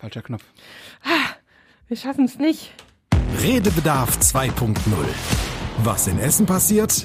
[0.00, 0.44] Falscher Knopf.
[1.88, 2.72] Wir schaffen es nicht.
[3.42, 4.74] Redebedarf 2.0.
[5.84, 7.04] Was in Essen passiert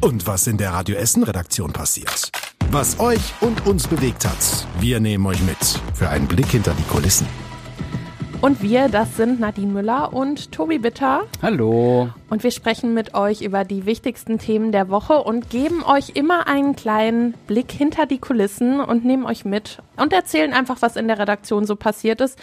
[0.00, 2.30] und was in der Radio Essen Redaktion passiert.
[2.70, 4.66] Was euch und uns bewegt hat.
[4.80, 7.26] Wir nehmen euch mit für einen Blick hinter die Kulissen.
[8.42, 11.24] Und wir, das sind Nadine Müller und Tobi Bitter.
[11.42, 12.08] Hallo.
[12.30, 16.46] Und wir sprechen mit euch über die wichtigsten Themen der Woche und geben euch immer
[16.48, 21.06] einen kleinen Blick hinter die Kulissen und nehmen euch mit und erzählen einfach, was in
[21.06, 22.38] der Redaktion so passiert ist.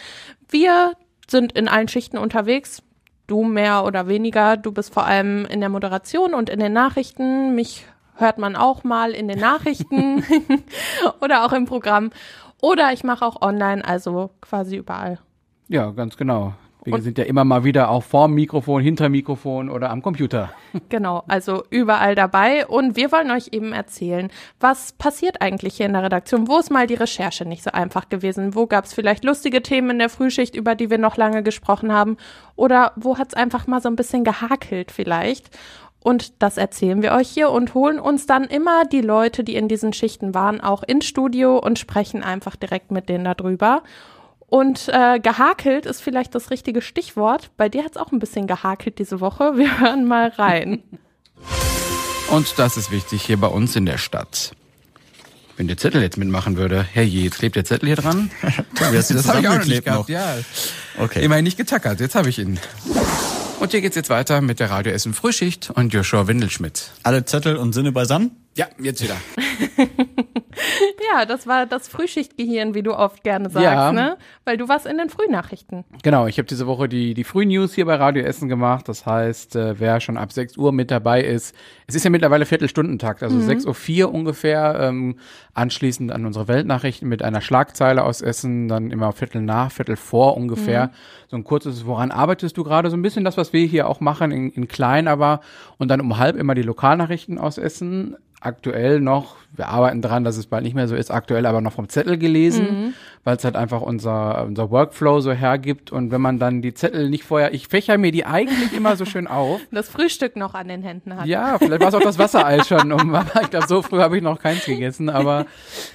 [0.48, 0.92] Wir
[1.28, 2.80] sind in allen Schichten unterwegs.
[3.26, 4.56] Du mehr oder weniger.
[4.56, 7.56] Du bist vor allem in der Moderation und in den Nachrichten.
[7.56, 10.24] Mich hört man auch mal in den Nachrichten
[11.20, 12.10] oder auch im Programm.
[12.62, 15.18] Oder ich mache auch online, also quasi überall.
[15.68, 16.54] Ja, ganz genau.
[16.84, 20.50] Wir und sind ja immer mal wieder auch vorm Mikrofon, hinter Mikrofon oder am Computer.
[20.90, 22.66] Genau, also überall dabei.
[22.66, 26.46] Und wir wollen euch eben erzählen, was passiert eigentlich hier in der Redaktion?
[26.46, 28.54] Wo ist mal die Recherche nicht so einfach gewesen?
[28.54, 31.92] Wo gab es vielleicht lustige Themen in der Frühschicht, über die wir noch lange gesprochen
[31.92, 32.16] haben?
[32.54, 35.50] Oder wo hat es einfach mal so ein bisschen gehakelt vielleicht?
[36.00, 39.68] Und das erzählen wir euch hier und holen uns dann immer die Leute, die in
[39.68, 43.82] diesen Schichten waren, auch ins Studio und sprechen einfach direkt mit denen darüber.
[44.48, 47.50] Und äh, gehakelt ist vielleicht das richtige Stichwort.
[47.56, 49.52] Bei dir hat es auch ein bisschen gehakelt diese Woche.
[49.56, 50.82] Wir hören mal rein.
[52.30, 54.52] Und das ist wichtig hier bei uns in der Stadt.
[55.56, 58.30] Wenn der Zettel jetzt mitmachen würde, herrje, jetzt klebt der Zettel hier dran.
[58.74, 60.08] das das habe ich auch noch nicht gehabt.
[60.08, 60.08] Noch.
[60.08, 60.36] Ja.
[60.98, 61.24] Okay.
[61.24, 62.60] Immerhin nicht getackert, jetzt habe ich ihn.
[63.58, 66.92] Und hier geht's jetzt weiter mit der Radio Essen Frühschicht und Joshua Windelschmidt.
[67.02, 68.30] Alle Zettel und Sinne beisammen?
[68.58, 69.14] Ja, jetzt wieder.
[71.12, 73.92] ja, das war das Frühschichtgehirn, wie du oft gerne sagst, ja.
[73.92, 74.16] ne?
[74.44, 75.84] Weil du warst in den Frühnachrichten.
[76.02, 78.88] Genau, ich habe diese Woche die, die Frühnews hier bei Radio Essen gemacht.
[78.88, 81.54] Das heißt, äh, wer schon ab 6 Uhr mit dabei ist,
[81.86, 83.48] es ist ja mittlerweile Viertelstundentakt, also mhm.
[83.48, 85.20] 6.04 Uhr ungefähr, ähm,
[85.54, 90.36] anschließend an unsere Weltnachrichten mit einer Schlagzeile aus Essen, dann immer Viertel nach, Viertel vor
[90.36, 90.86] ungefähr.
[90.86, 90.90] Mhm.
[91.28, 92.90] So ein kurzes, woran arbeitest du gerade?
[92.90, 95.42] So ein bisschen das, was wir hier auch machen, in, in klein aber.
[95.76, 98.16] Und dann um halb immer die Lokalnachrichten aus Essen
[98.48, 101.72] aktuell noch, wir arbeiten dran, dass es bald nicht mehr so ist, aktuell aber noch
[101.72, 102.94] vom Zettel gelesen, mhm.
[103.24, 105.92] weil es halt einfach unser, unser Workflow so hergibt.
[105.92, 109.04] Und wenn man dann die Zettel nicht vorher, ich fächer mir die eigentlich immer so
[109.04, 109.60] schön auf.
[109.70, 111.26] Das Frühstück noch an den Händen hat.
[111.26, 112.90] Ja, vielleicht war es auch das Wassereis schon.
[112.90, 115.46] Um, ich glaube, so früh habe ich noch keins gegessen, aber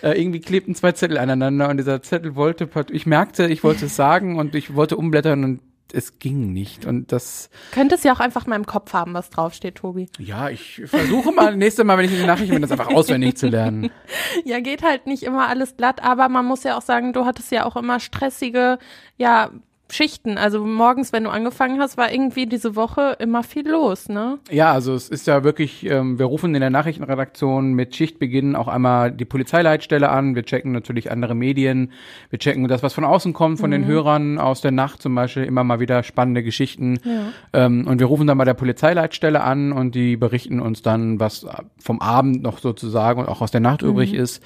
[0.01, 3.95] äh, irgendwie klebten zwei Zettel aneinander und dieser Zettel wollte, ich merkte, ich wollte es
[3.95, 5.59] sagen und ich wollte umblättern und
[5.93, 6.85] es ging nicht.
[6.85, 7.49] Und das.
[7.71, 10.09] Könntest ja auch einfach mal im Kopf haben, was draufsteht, Tobi.
[10.19, 13.37] Ja, ich versuche mal, nächste Mal, wenn ich in die Nachrichten bin, das einfach auswendig
[13.37, 13.91] zu lernen.
[14.45, 17.51] Ja, geht halt nicht immer alles glatt, aber man muss ja auch sagen, du hattest
[17.51, 18.79] ja auch immer stressige,
[19.17, 19.51] ja,
[19.91, 20.37] Schichten.
[20.37, 24.39] Also morgens, wenn du angefangen hast, war irgendwie diese Woche immer viel los, ne?
[24.49, 28.67] Ja, also es ist ja wirklich, ähm, wir rufen in der Nachrichtenredaktion mit Schichtbeginn auch
[28.67, 30.35] einmal die Polizeileitstelle an.
[30.35, 31.91] Wir checken natürlich andere Medien.
[32.29, 33.73] Wir checken das, was von außen kommt, von mhm.
[33.73, 36.99] den Hörern aus der Nacht zum Beispiel, immer mal wieder spannende Geschichten.
[37.03, 37.65] Ja.
[37.65, 41.45] Ähm, und wir rufen dann bei der Polizeileitstelle an und die berichten uns dann, was
[41.77, 43.89] vom Abend noch sozusagen und auch aus der Nacht mhm.
[43.89, 44.41] übrig ist.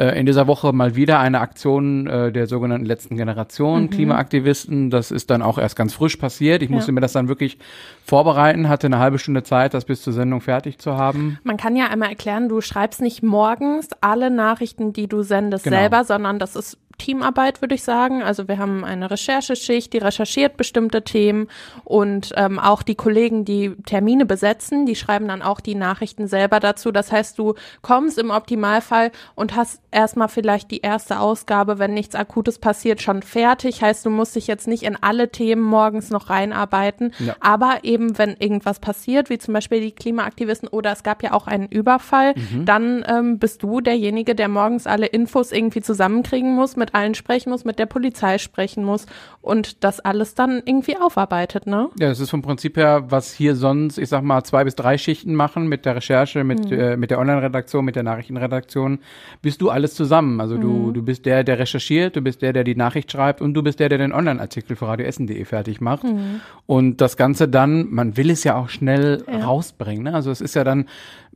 [0.00, 3.90] Äh, in dieser Woche mal wieder eine Aktion äh, der sogenannten letzten Generation mhm.
[3.90, 6.62] Klimaaktivisten das ist dann auch erst ganz frisch passiert.
[6.62, 6.94] Ich musste ja.
[6.94, 7.58] mir das dann wirklich
[8.06, 11.38] vorbereiten, hatte eine halbe Stunde Zeit, das bis zur Sendung fertig zu haben.
[11.44, 15.76] Man kann ja einmal erklären, du schreibst nicht morgens alle Nachrichten, die du sendest, genau.
[15.76, 18.22] selber, sondern das ist Teamarbeit, würde ich sagen.
[18.22, 21.48] Also wir haben eine Rechercheschicht, die recherchiert bestimmte Themen
[21.84, 26.60] und ähm, auch die Kollegen, die Termine besetzen, die schreiben dann auch die Nachrichten selber
[26.60, 26.92] dazu.
[26.92, 32.14] Das heißt, du kommst im Optimalfall und hast erstmal vielleicht die erste Ausgabe, wenn nichts
[32.14, 33.82] Akutes passiert, schon fertig.
[33.82, 37.12] Heißt, du musst dich jetzt nicht in alle Themen morgens noch reinarbeiten.
[37.18, 37.34] Ja.
[37.40, 41.46] Aber eben, wenn irgendwas passiert, wie zum Beispiel die Klimaaktivisten oder es gab ja auch
[41.46, 42.66] einen Überfall, mhm.
[42.66, 47.14] dann ähm, bist du derjenige, der morgens alle Infos irgendwie zusammenkriegen muss mit mit allen
[47.14, 49.06] sprechen muss, mit der Polizei sprechen muss
[49.40, 51.88] und das alles dann irgendwie aufarbeitet, ne?
[51.98, 54.98] Ja, das ist vom Prinzip her, was hier sonst, ich sag mal, zwei bis drei
[54.98, 56.78] Schichten machen mit der Recherche, mit, mhm.
[56.78, 58.98] äh, mit der Online-Redaktion, mit der Nachrichtenredaktion,
[59.42, 60.40] bist du alles zusammen.
[60.40, 60.60] Also mhm.
[60.60, 63.62] du, du bist der, der recherchiert, du bist der, der die Nachricht schreibt und du
[63.62, 66.04] bist der, der den Online-Artikel für radioessen.de fertig macht.
[66.04, 66.40] Mhm.
[66.66, 69.44] Und das Ganze dann, man will es ja auch schnell ja.
[69.44, 70.04] rausbringen.
[70.04, 70.14] Ne?
[70.14, 70.86] Also es ist ja dann,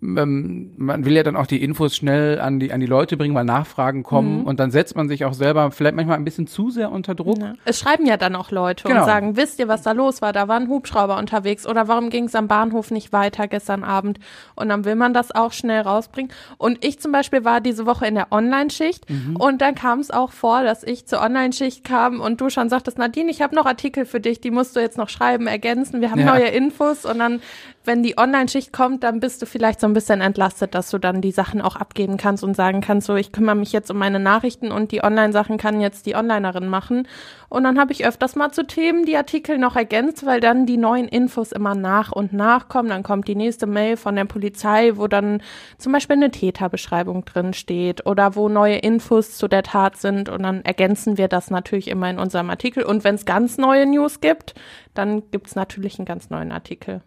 [0.04, 3.34] ähm, man will ja dann auch die Infos schnell an die, an die Leute bringen,
[3.34, 4.46] weil Nachfragen kommen mhm.
[4.46, 7.38] und dann setzt man sich auch selber vielleicht manchmal ein bisschen zu sehr unter Druck.
[7.38, 7.54] Ja.
[7.64, 9.00] Es schreiben ja dann auch Leute genau.
[9.00, 10.32] und sagen, wisst ihr, was da los war?
[10.32, 14.18] Da war ein Hubschrauber unterwegs oder warum ging es am Bahnhof nicht weiter gestern Abend?
[14.54, 16.30] Und dann will man das auch schnell rausbringen.
[16.58, 19.36] Und ich zum Beispiel war diese Woche in der Online-Schicht mhm.
[19.36, 22.98] und dann kam es auch vor, dass ich zur Online-Schicht kam und du schon sagtest,
[22.98, 26.00] Nadine, ich habe noch Artikel für dich, die musst du jetzt noch schreiben, ergänzen.
[26.00, 26.26] Wir haben ja.
[26.26, 27.40] neue Infos und dann
[27.84, 31.20] wenn die Online-Schicht kommt, dann bist du vielleicht so ein bisschen entlastet, dass du dann
[31.20, 34.19] die Sachen auch abgeben kannst und sagen kannst, so ich kümmere mich jetzt um meine
[34.19, 37.06] Nachrichten und die Online-Sachen kann jetzt die Onlinerin machen.
[37.48, 40.76] Und dann habe ich öfters mal zu Themen die Artikel noch ergänzt, weil dann die
[40.76, 42.88] neuen Infos immer nach und nach kommen.
[42.88, 45.42] Dann kommt die nächste Mail von der Polizei, wo dann
[45.78, 50.42] zum Beispiel eine Täterbeschreibung drin steht oder wo neue Infos zu der Tat sind und
[50.42, 52.82] dann ergänzen wir das natürlich immer in unserem Artikel.
[52.82, 54.54] Und wenn es ganz neue News gibt,
[54.94, 57.02] dann gibt es natürlich einen ganz neuen Artikel.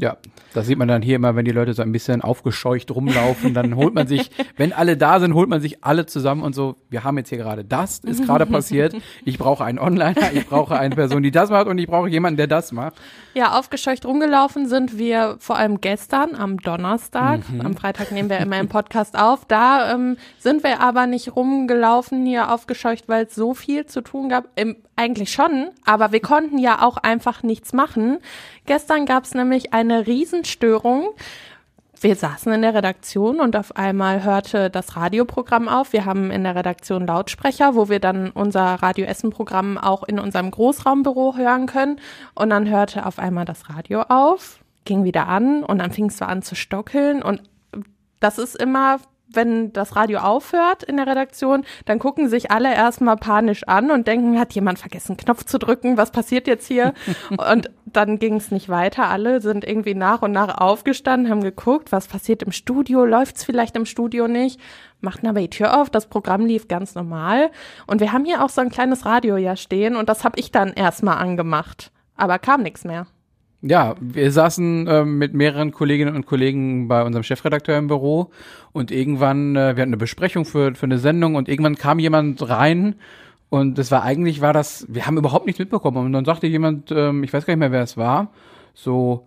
[0.00, 0.16] Ja,
[0.54, 3.74] das sieht man dann hier immer, wenn die Leute so ein bisschen aufgescheucht rumlaufen, dann
[3.74, 7.02] holt man sich, wenn alle da sind, holt man sich alle zusammen und so, wir
[7.02, 10.94] haben jetzt hier gerade das, ist gerade passiert, ich brauche einen Onliner, ich brauche eine
[10.94, 12.94] Person, die das macht und ich brauche jemanden, der das macht.
[13.34, 17.62] Ja, aufgescheucht rumgelaufen sind wir vor allem gestern am Donnerstag, mhm.
[17.62, 22.24] am Freitag nehmen wir immer im Podcast auf, da ähm, sind wir aber nicht rumgelaufen
[22.24, 26.58] hier aufgescheucht, weil es so viel zu tun gab, Im, eigentlich schon, aber wir konnten
[26.58, 28.18] ja auch einfach nichts machen.
[28.66, 31.10] Gestern gab es nämlich eine Riesenstörung.
[32.00, 35.92] Wir saßen in der Redaktion und auf einmal hörte das Radioprogramm auf.
[35.92, 40.20] Wir haben in der Redaktion Lautsprecher, wo wir dann unser Radio Essen Programm auch in
[40.20, 42.00] unserem Großraumbüro hören können.
[42.34, 46.18] Und dann hörte auf einmal das Radio auf, ging wieder an und dann fing es
[46.18, 47.20] so an zu stockeln.
[47.22, 47.42] Und
[48.20, 48.98] das ist immer
[49.30, 54.06] wenn das Radio aufhört in der Redaktion, dann gucken sich alle erstmal panisch an und
[54.06, 55.96] denken, hat jemand vergessen, Knopf zu drücken?
[55.96, 56.94] Was passiert jetzt hier?
[57.30, 59.08] und dann ging es nicht weiter.
[59.08, 63.44] Alle sind irgendwie nach und nach aufgestanden, haben geguckt, was passiert im Studio, läuft es
[63.44, 64.60] vielleicht im Studio nicht,
[65.00, 67.50] machten aber die Tür auf, das Programm lief ganz normal.
[67.86, 70.50] Und wir haben hier auch so ein kleines Radio ja stehen und das habe ich
[70.50, 71.92] dann erstmal angemacht.
[72.16, 73.06] Aber kam nichts mehr.
[73.60, 78.30] Ja, wir saßen äh, mit mehreren Kolleginnen und Kollegen bei unserem Chefredakteur im Büro
[78.72, 82.48] und irgendwann, äh, wir hatten eine Besprechung für, für eine Sendung und irgendwann kam jemand
[82.48, 82.94] rein
[83.48, 86.92] und das war eigentlich, war das, wir haben überhaupt nichts mitbekommen und dann sagte jemand,
[86.92, 88.30] ähm, ich weiß gar nicht mehr, wer es war,
[88.74, 89.26] so,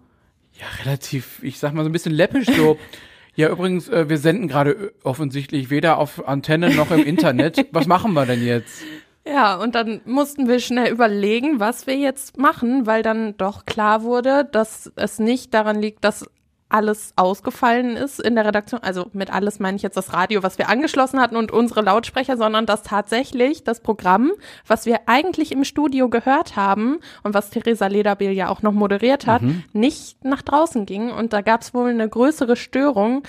[0.53, 2.77] ja, relativ, ich sag mal so ein bisschen läppisch, so,
[3.35, 7.67] ja, übrigens, äh, wir senden gerade offensichtlich weder auf Antenne noch im Internet.
[7.71, 8.83] Was machen wir denn jetzt?
[9.25, 14.03] Ja, und dann mussten wir schnell überlegen, was wir jetzt machen, weil dann doch klar
[14.03, 16.25] wurde, dass es nicht daran liegt, dass
[16.71, 18.81] alles ausgefallen ist in der Redaktion.
[18.81, 22.37] Also mit alles meine ich jetzt das Radio, was wir angeschlossen hatten und unsere Lautsprecher,
[22.37, 24.31] sondern dass tatsächlich das Programm,
[24.65, 29.27] was wir eigentlich im Studio gehört haben und was Theresa Lederbiel ja auch noch moderiert
[29.27, 29.63] hat, mhm.
[29.73, 31.11] nicht nach draußen ging.
[31.11, 33.23] Und da gab es wohl eine größere Störung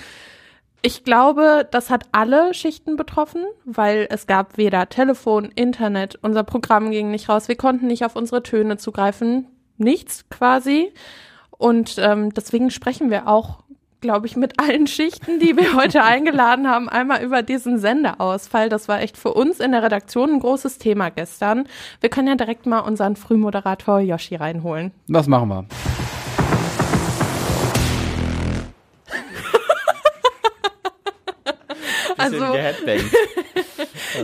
[0.85, 6.91] ich glaube, das hat alle Schichten betroffen, weil es gab weder Telefon, Internet, unser Programm
[6.91, 9.47] ging nicht raus, wir konnten nicht auf unsere Töne zugreifen,
[9.77, 10.91] nichts quasi.
[11.51, 13.63] Und ähm, deswegen sprechen wir auch,
[14.01, 18.67] glaube ich, mit allen Schichten, die wir heute eingeladen haben, einmal über diesen Sendeausfall.
[18.67, 21.65] Das war echt für uns in der Redaktion ein großes Thema gestern.
[22.01, 24.91] Wir können ja direkt mal unseren Frühmoderator Yoshi reinholen.
[25.07, 25.65] Das machen wir.
[32.23, 33.42] Also,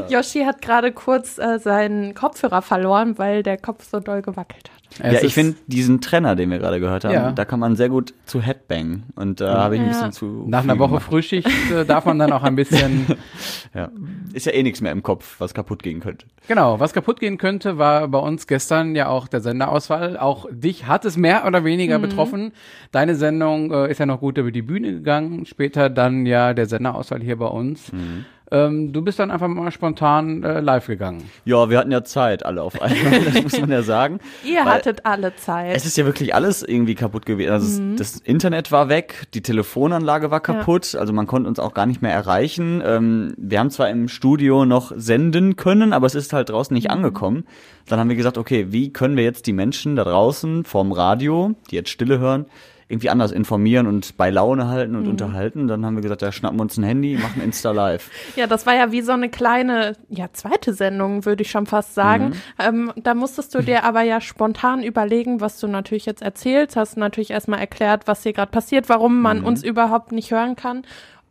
[0.10, 4.80] Yoshi hat gerade kurz äh, seinen Kopfhörer verloren, weil der Kopf so doll gewackelt hat.
[4.98, 7.32] Es ja, ich finde diesen Trenner, den wir gerade gehört haben, ja.
[7.32, 9.04] da kann man sehr gut zu Headbang.
[9.16, 9.94] Und da äh, habe ich ein ja.
[9.94, 10.46] bisschen zu.
[10.48, 11.06] Nach einer Woche gemacht.
[11.06, 13.06] Frühschicht äh, darf man dann auch ein bisschen.
[13.74, 13.90] ja.
[14.34, 16.26] Ist ja eh nichts mehr im Kopf, was kaputt gehen könnte.
[16.48, 20.18] Genau, was kaputt gehen könnte, war bei uns gestern ja auch der Senderausfall.
[20.18, 22.04] Auch dich hat es mehr oder weniger mhm.
[22.04, 22.52] betroffen.
[22.92, 25.46] Deine Sendung äh, ist ja noch gut über die Bühne gegangen.
[25.46, 27.94] Später dann ja der Senderausfall hier bei uns.
[27.94, 28.26] Mhm.
[28.52, 31.30] Ähm, du bist dann einfach mal spontan äh, live gegangen.
[31.46, 34.20] Ja, wir hatten ja Zeit alle auf einmal, das muss man ja sagen.
[34.44, 35.76] Ihr hattet alle Zeit.
[35.76, 37.52] Es ist ja wirklich alles irgendwie kaputt gewesen.
[37.52, 37.98] Also mhm.
[37.98, 41.00] das, Internet war weg, die Telefonanlage war kaputt, ja.
[41.00, 42.82] also man konnte uns auch gar nicht mehr erreichen.
[42.86, 46.88] Ähm, wir haben zwar im Studio noch senden können, aber es ist halt draußen nicht
[46.88, 46.96] mhm.
[46.96, 47.46] angekommen.
[47.88, 51.56] Dann haben wir gesagt, okay, wie können wir jetzt die Menschen da draußen vorm Radio,
[51.70, 52.46] die jetzt Stille hören,
[52.90, 55.12] irgendwie anders informieren und bei Laune halten und mhm.
[55.12, 55.68] unterhalten.
[55.68, 58.10] Dann haben wir gesagt, ja, schnappen wir uns ein Handy, machen Insta Live.
[58.36, 61.94] ja, das war ja wie so eine kleine, ja, zweite Sendung, würde ich schon fast
[61.94, 62.30] sagen.
[62.30, 62.34] Mhm.
[62.58, 66.76] Ähm, da musstest du dir aber ja spontan überlegen, was du natürlich jetzt erzählst.
[66.76, 69.46] Hast natürlich erstmal erklärt, was hier gerade passiert, warum man mhm.
[69.46, 70.82] uns überhaupt nicht hören kann.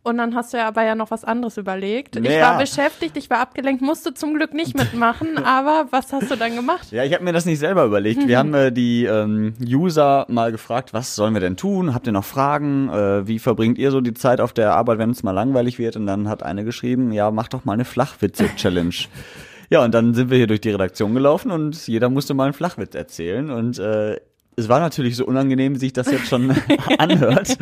[0.09, 2.15] Und dann hast du ja aber ja noch was anderes überlegt.
[2.15, 2.21] Ja.
[2.23, 6.35] Ich war beschäftigt, ich war abgelenkt, musste zum Glück nicht mitmachen, aber was hast du
[6.35, 6.91] dann gemacht?
[6.91, 8.27] Ja, ich habe mir das nicht selber überlegt.
[8.27, 11.93] Wir haben äh, die ähm, User mal gefragt, was sollen wir denn tun?
[11.93, 12.89] Habt ihr noch Fragen?
[12.89, 15.95] Äh, wie verbringt ihr so die Zeit auf der Arbeit, wenn es mal langweilig wird?
[15.95, 18.95] Und dann hat eine geschrieben, ja, mach doch mal eine Flachwitze-Challenge.
[19.69, 22.53] ja, und dann sind wir hier durch die Redaktion gelaufen und jeder musste mal einen
[22.53, 23.51] Flachwitz erzählen.
[23.51, 24.17] Und äh,
[24.59, 26.53] es war natürlich so unangenehm, wie sich das jetzt schon
[26.97, 27.57] anhört,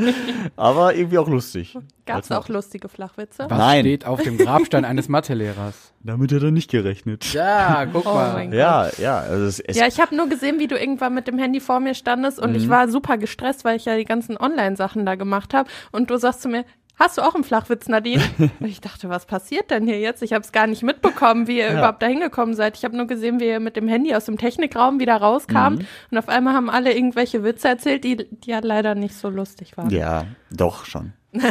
[0.56, 1.78] aber irgendwie auch lustig.
[2.06, 3.46] Gab es auch lustige Flachwitze?
[3.50, 3.82] Was Nein.
[3.82, 5.94] steht auf dem Grabstein eines Mathelehrers?
[6.04, 7.34] Damit hat er nicht gerechnet.
[7.34, 8.54] Ja, guck Oh mal.
[8.54, 11.38] Ja, ja, also es, es Ja, ich habe nur gesehen, wie du irgendwann mit dem
[11.38, 12.56] Handy vor mir standest und Mhm.
[12.58, 15.70] ich war super gestresst, weil ich ja die ganzen Online-Sachen da gemacht habe.
[15.92, 16.64] Und du sagst zu mir,
[16.98, 18.24] hast du auch einen Flachwitz, Nadine?
[18.38, 20.22] und ich dachte, was passiert denn hier jetzt?
[20.22, 22.78] Ich habe es gar nicht mitbekommen, wie ihr überhaupt da hingekommen seid.
[22.78, 25.80] Ich habe nur gesehen, wie ihr mit dem Handy aus dem Technikraum wieder rauskamt.
[25.80, 25.88] Mhm.
[26.12, 29.78] Und auf einmal haben alle irgendwelche Witze erzählt, die, die ja leider nicht so lustig
[29.78, 29.90] waren.
[29.90, 31.14] ja, doch schon.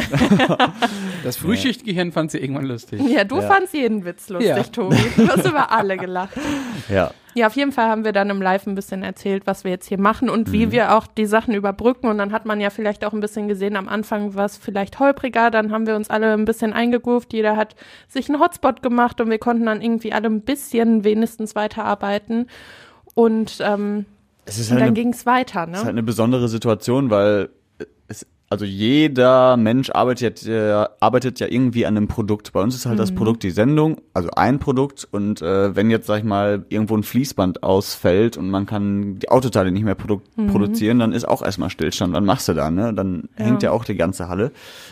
[1.23, 3.01] Das Frühschichtgehirn fand sie irgendwann lustig.
[3.07, 3.41] Ja, du Ja.
[3.43, 4.63] fandst jeden Witz lustig, Ja.
[4.63, 4.97] Tobi.
[5.15, 6.37] Du hast über alle gelacht.
[6.89, 7.11] Ja.
[7.33, 9.87] Ja, auf jeden Fall haben wir dann im Live ein bisschen erzählt, was wir jetzt
[9.87, 12.07] hier machen und wie wir auch die Sachen überbrücken.
[12.07, 14.99] Und dann hat man ja vielleicht auch ein bisschen gesehen, am Anfang war es vielleicht
[14.99, 17.75] holpriger, dann haben wir uns alle ein bisschen eingegroovt, jeder hat
[18.07, 22.47] sich einen Hotspot gemacht und wir konnten dann irgendwie alle ein bisschen wenigstens weiterarbeiten.
[23.13, 24.05] Und, ähm,
[24.45, 25.89] Es ist und halt dann ging es weiter, es ist halt ne?
[25.89, 27.49] eine besondere Situation, weil
[28.07, 32.53] es, also jeder Mensch arbeitet, ja- arbeitet ja irgendwie an einem Produkt.
[32.53, 35.07] Bei uns ist halt das Produkt die Sendung, also ein Produkt.
[35.11, 39.29] Und äh, wenn jetzt, sag ich mal, irgendwo ein Fließband ausfällt und man kann die
[39.29, 42.15] Autoteile nicht mehr produ produzieren, dann ist auch erstmal Stillstand.
[42.15, 42.93] Dann machst du da, ne?
[42.93, 44.51] Dann hängt ja auch die ganze Halle.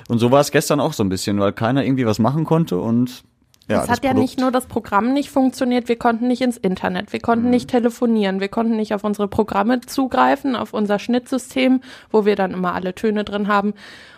[0.09, 2.77] Und so war es gestern auch so ein bisschen, weil keiner irgendwie was machen konnte
[2.77, 3.23] und
[3.67, 6.57] ja, es hat ja Produkt- nicht nur das Programm nicht funktioniert, wir konnten nicht ins
[6.57, 7.23] Internet, wir Mhm.
[7.23, 11.81] konnten nicht telefonieren, wir konnten nicht auf unsere Programme zugreifen, auf unser Schnittsystem,
[12.11, 13.73] wo wir dann immer alle Töne drin haben.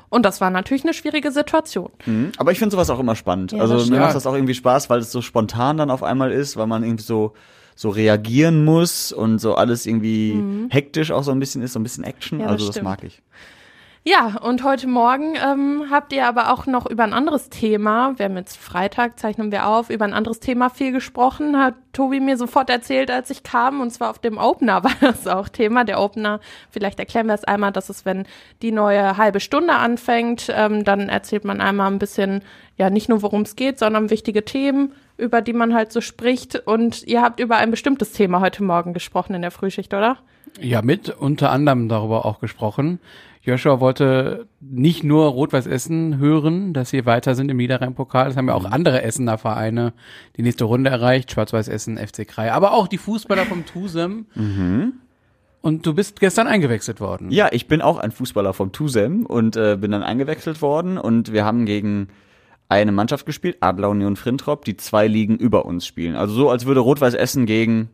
[0.09, 1.89] Und das war natürlich eine schwierige Situation.
[2.05, 2.31] Mhm.
[2.37, 3.51] Aber ich finde sowas auch immer spannend.
[3.51, 3.99] Ja, also mir stimmt.
[3.99, 6.83] macht das auch irgendwie Spaß, weil es so spontan dann auf einmal ist, weil man
[6.83, 7.33] irgendwie so
[7.79, 11.83] so reagieren muss und so alles irgendwie hektisch auch so ein bisschen ist, so ein
[11.83, 12.39] bisschen Action.
[12.39, 12.43] Mhm.
[12.45, 12.85] Ja, also das stimmt.
[12.85, 13.21] mag ich.
[14.03, 18.25] Ja, und heute Morgen ähm, habt ihr aber auch noch über ein anderes Thema, wir
[18.25, 22.37] haben jetzt Freitag, zeichnen wir auf, über ein anderes Thema viel gesprochen, hat Tobi mir
[22.37, 25.83] sofort erzählt, als ich kam, und zwar auf dem Opener war das auch Thema.
[25.83, 26.39] Der Opener,
[26.69, 28.25] vielleicht erklären wir es einmal, dass es, wenn
[28.61, 32.43] die neue halbe Stunde anfängt, ähm, dann erzählt man einmal ein bisschen,
[32.77, 36.55] ja, nicht nur worum es geht, sondern wichtige Themen, über die man halt so spricht.
[36.55, 40.17] Und ihr habt über ein bestimmtes Thema heute Morgen gesprochen in der Frühschicht, oder?
[40.61, 42.99] Ja, mit unter anderem darüber auch gesprochen.
[43.47, 48.29] Joshua wollte nicht nur Rot-Weiß Essen hören, dass sie weiter sind im Niederrhein-Pokal.
[48.29, 49.93] Es haben ja auch andere Essener Vereine
[50.35, 51.31] die nächste Runde erreicht.
[51.31, 52.51] Schwarz-Weiß Essen, FC Krei.
[52.51, 54.25] Aber auch die Fußballer vom Tusem.
[55.61, 57.31] Und du bist gestern eingewechselt worden.
[57.31, 61.31] Ja, ich bin auch ein Fußballer vom Tusem und äh, bin dann eingewechselt worden und
[61.31, 62.09] wir haben gegen
[62.69, 66.15] eine Mannschaft gespielt, Adler Union Frintrop, die zwei Ligen über uns spielen.
[66.17, 67.89] Also so, als würde Rot-Weiß Essen gegen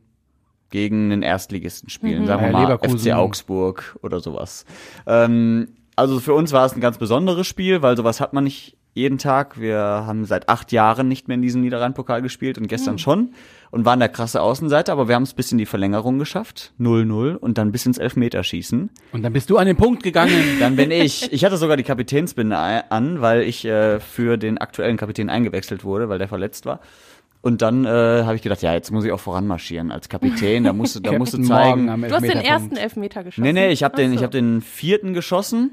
[0.74, 2.98] gegen einen Erstligisten spielen, sagen wir mal Leverkusen.
[2.98, 4.66] FC Augsburg oder sowas.
[5.06, 8.76] Ähm, also für uns war es ein ganz besonderes Spiel, weil sowas hat man nicht
[8.96, 9.60] jeden Tag.
[9.60, 13.34] Wir haben seit acht Jahren nicht mehr in diesem Niederrhein-Pokal gespielt und gestern schon
[13.70, 17.36] und waren der krasse Außenseiter, aber wir haben es bis in die Verlängerung geschafft, 0-0
[17.36, 18.90] und dann bis ins Elfmeterschießen.
[19.12, 20.34] Und dann bist du an den Punkt gegangen.
[20.60, 24.98] Dann bin ich, ich hatte sogar die Kapitänsbinde an, weil ich äh, für den aktuellen
[24.98, 26.80] Kapitän eingewechselt wurde, weil der verletzt war.
[27.44, 30.64] Und dann äh, habe ich gedacht, ja, jetzt muss ich auch voranmarschieren als Kapitän.
[30.64, 31.88] Da musst du, da musst du zeigen.
[31.88, 33.44] Du hast den ersten Elfmeter geschossen.
[33.44, 34.24] Nee, nee, ich habe den, ich so.
[34.24, 35.72] habe den vierten geschossen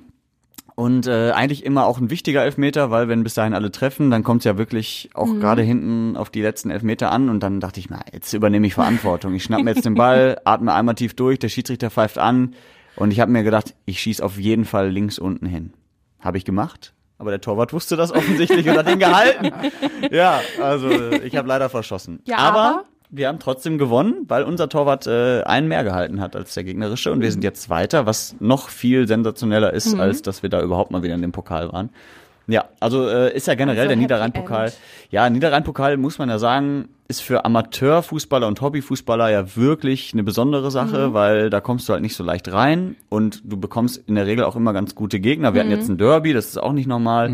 [0.75, 4.25] und äh, eigentlich immer auch ein wichtiger Elfmeter, weil wenn bis dahin alle treffen, dann
[4.25, 5.39] kommt es ja wirklich auch Mhm.
[5.41, 8.75] gerade hinten auf die letzten Elfmeter an und dann dachte ich, na, jetzt übernehme ich
[8.75, 9.33] Verantwortung.
[9.35, 12.55] Ich schnapp mir jetzt den Ball, atme einmal tief durch, der Schiedsrichter pfeift an
[12.97, 15.73] und ich habe mir gedacht, ich schieß auf jeden Fall links unten hin.
[16.19, 16.95] Habe ich gemacht.
[17.21, 19.53] Aber der Torwart wusste das offensichtlich und hat den gehalten.
[20.11, 20.89] Ja, also
[21.23, 22.21] ich habe leider verschossen.
[22.25, 26.55] Ja, aber- wir haben trotzdem gewonnen, weil unser Torwart äh, einen mehr gehalten hat als
[26.55, 30.01] der gegnerische und wir sind jetzt weiter, was noch viel sensationeller ist, Mhm.
[30.01, 31.91] als dass wir da überhaupt mal wieder in dem Pokal waren.
[32.47, 34.73] Ja, also äh, ist ja generell Also der Niederrhein-Pokal.
[35.11, 40.71] Ja, Niederrhein-Pokal muss man ja sagen, ist für Amateurfußballer und Hobbyfußballer ja wirklich eine besondere
[40.71, 41.13] Sache, Mhm.
[41.15, 44.45] weil da kommst du halt nicht so leicht rein und du bekommst in der Regel
[44.45, 45.53] auch immer ganz gute Gegner.
[45.53, 45.69] Wir Mhm.
[45.71, 47.31] hatten jetzt ein Derby, das ist auch nicht normal.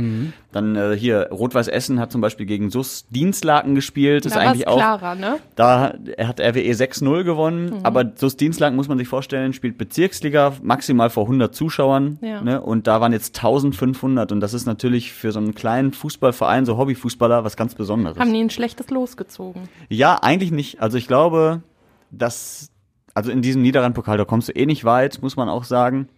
[0.52, 4.24] Dann äh, hier Rot-Weiß Essen hat zum Beispiel gegen SUS Dienstlaken gespielt.
[4.24, 5.36] Das Da ist eigentlich es auch klarer, ne?
[5.54, 7.80] da hat RWE 6-0 gewonnen, Mhm.
[7.82, 12.40] aber so Dienstlagen muss man sich vorstellen, spielt Bezirksliga maximal vor 100 Zuschauern Ja.
[12.40, 12.60] ne?
[12.62, 16.78] und da waren jetzt 1500 und das ist natürlich für so einen kleinen Fußballverein, so
[16.78, 18.18] Hobbyfußballer, was ganz Besonderes.
[18.18, 19.65] Haben die ein schlechtes Los gezogen.
[19.88, 20.80] Ja, eigentlich nicht.
[20.80, 21.62] Also ich glaube,
[22.10, 22.70] dass,
[23.14, 26.08] also in diesem Niederrhein-Pokal, da kommst du eh nicht weit, muss man auch sagen,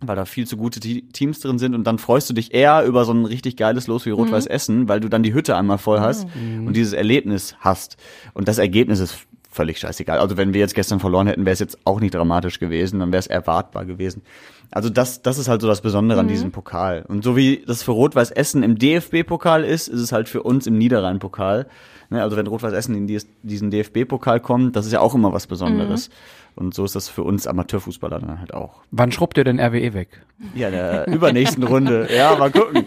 [0.00, 2.84] weil da viel zu gute Te- Teams drin sind und dann freust du dich eher
[2.84, 5.78] über so ein richtig geiles Los wie Rot-Weiß Essen, weil du dann die Hütte einmal
[5.78, 6.26] voll hast
[6.66, 7.96] und dieses Erlebnis hast.
[8.34, 10.18] Und das Ergebnis ist völlig scheißegal.
[10.18, 13.10] Also wenn wir jetzt gestern verloren hätten, wäre es jetzt auch nicht dramatisch gewesen, dann
[13.10, 14.20] wäre es erwartbar gewesen.
[14.70, 17.06] Also das, das ist halt so das Besondere an diesem Pokal.
[17.08, 20.66] Und so wie das für Rot-Weiß Essen im DFB-Pokal ist, ist es halt für uns
[20.66, 21.68] im Niederrhein-Pokal.
[22.10, 25.46] Ne, also wenn Rot-Weiß Essen in diesen DFB-Pokal kommt, das ist ja auch immer was
[25.46, 26.08] Besonderes.
[26.08, 26.14] Mhm.
[26.56, 28.80] Und so ist das für uns Amateurfußballer dann halt auch.
[28.90, 30.22] Wann schrubbt ihr denn RWE weg?
[30.54, 32.08] Ja, der übernächsten Runde.
[32.14, 32.86] Ja, mal gucken.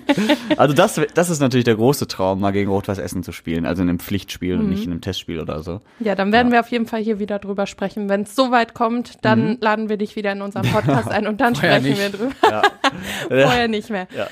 [0.58, 3.68] Also das, das ist natürlich der große Traum, mal gegen Rot-Weiß Essen zu spielen.
[3.68, 4.64] Also in einem Pflichtspiel mhm.
[4.64, 5.82] und nicht in einem Testspiel oder so.
[6.00, 6.54] Ja, dann werden ja.
[6.54, 8.10] wir auf jeden Fall hier wieder drüber sprechen.
[8.10, 9.58] Wenn es so weit kommt, dann mhm.
[9.62, 12.32] laden wir dich wieder in unseren Podcast ein und dann sprechen wir drüber.
[12.50, 12.62] Ja.
[13.28, 14.08] Vorher nicht mehr.
[14.18, 14.28] Ja.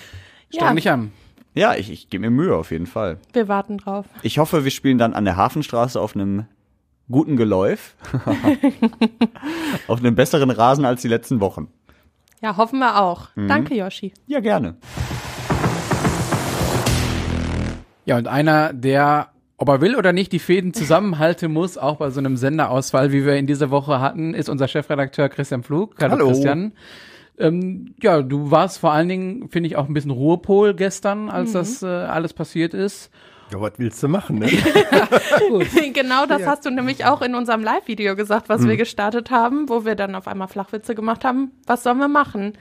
[0.49, 0.73] Ja.
[0.73, 1.11] nicht an.
[1.57, 3.17] Ja, ich, ich gebe mir Mühe auf jeden Fall.
[3.33, 4.05] Wir warten drauf.
[4.21, 6.45] Ich hoffe, wir spielen dann an der Hafenstraße auf einem
[7.09, 7.95] guten Geläuf.
[9.87, 11.69] auf einem besseren Rasen als die letzten Wochen.
[12.43, 13.29] Ja, hoffen wir auch.
[13.35, 13.47] Mhm.
[13.47, 14.13] Danke, Yoshi.
[14.27, 14.75] Ja, gerne.
[18.05, 22.11] Ja, und einer, der, ob er will oder nicht, die Fäden zusammenhalten muss, auch bei
[22.11, 25.95] so einem Senderausfall, wie wir in dieser Woche hatten, ist unser Chefredakteur Christian Flug.
[25.99, 26.27] Hallo, Hallo.
[26.27, 26.73] Christian.
[27.37, 31.49] Ähm, ja, du warst vor allen Dingen, finde ich, auch ein bisschen Ruhepol gestern, als
[31.49, 31.53] mhm.
[31.53, 33.11] das äh, alles passiert ist.
[33.51, 34.47] Ja, was willst du machen, ne?
[35.93, 36.47] genau das ja.
[36.47, 38.69] hast du nämlich auch in unserem Live-Video gesagt, was mhm.
[38.69, 41.51] wir gestartet haben, wo wir dann auf einmal Flachwitze gemacht haben.
[41.65, 42.53] Was sollen wir machen?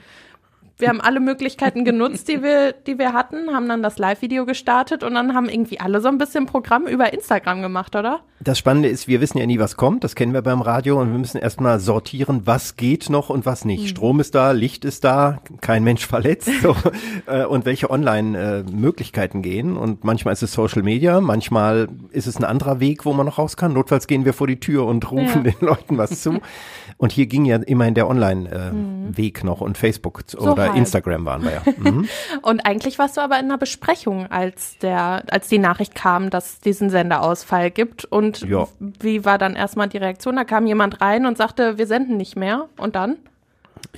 [0.78, 5.02] Wir haben alle Möglichkeiten genutzt, die wir, die wir hatten, haben dann das Live-Video gestartet
[5.02, 8.21] und dann haben irgendwie alle so ein bisschen Programm über Instagram gemacht, oder?
[8.40, 10.04] Das Spannende ist, wir wissen ja nie, was kommt.
[10.04, 13.64] Das kennen wir beim Radio und wir müssen erstmal sortieren, was geht noch und was
[13.64, 13.85] nicht.
[13.85, 13.88] Mhm.
[13.88, 16.76] Strom ist da, Licht ist da, kein Mensch verletzt so,
[17.26, 19.78] äh, und welche Online-Möglichkeiten gehen.
[19.78, 23.38] Und manchmal ist es Social Media, manchmal ist es ein anderer Weg, wo man noch
[23.38, 23.73] raus kann.
[23.73, 25.52] Notfalls gehen wir vor die Tür und rufen ja.
[25.52, 26.40] den Leuten was zu.
[26.99, 29.47] Und hier ging ja immerhin der Online-Weg äh, mhm.
[29.47, 30.76] noch und Facebook so oder halb.
[30.76, 31.62] Instagram waren wir ja.
[31.76, 32.09] Mhm.
[32.43, 36.55] und eigentlich warst du aber in einer Besprechung, als der, als die Nachricht kam, dass
[36.55, 38.07] es diesen Senderausfall gibt.
[38.07, 38.67] Und ja.
[38.79, 40.37] wie war dann erstmal die Reaktion?
[40.37, 42.67] Da kam jemand rein und sagte, wir senden nicht mehr.
[42.79, 43.17] Und dann?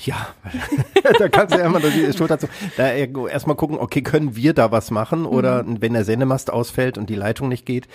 [0.01, 0.29] Ja,
[1.19, 2.49] da kannst du ja immer die Schulter zu.
[2.77, 5.25] Da erstmal gucken, okay, können wir da was machen?
[5.25, 5.81] Oder mhm.
[5.81, 7.87] wenn der Sendemast ausfällt und die Leitung nicht geht,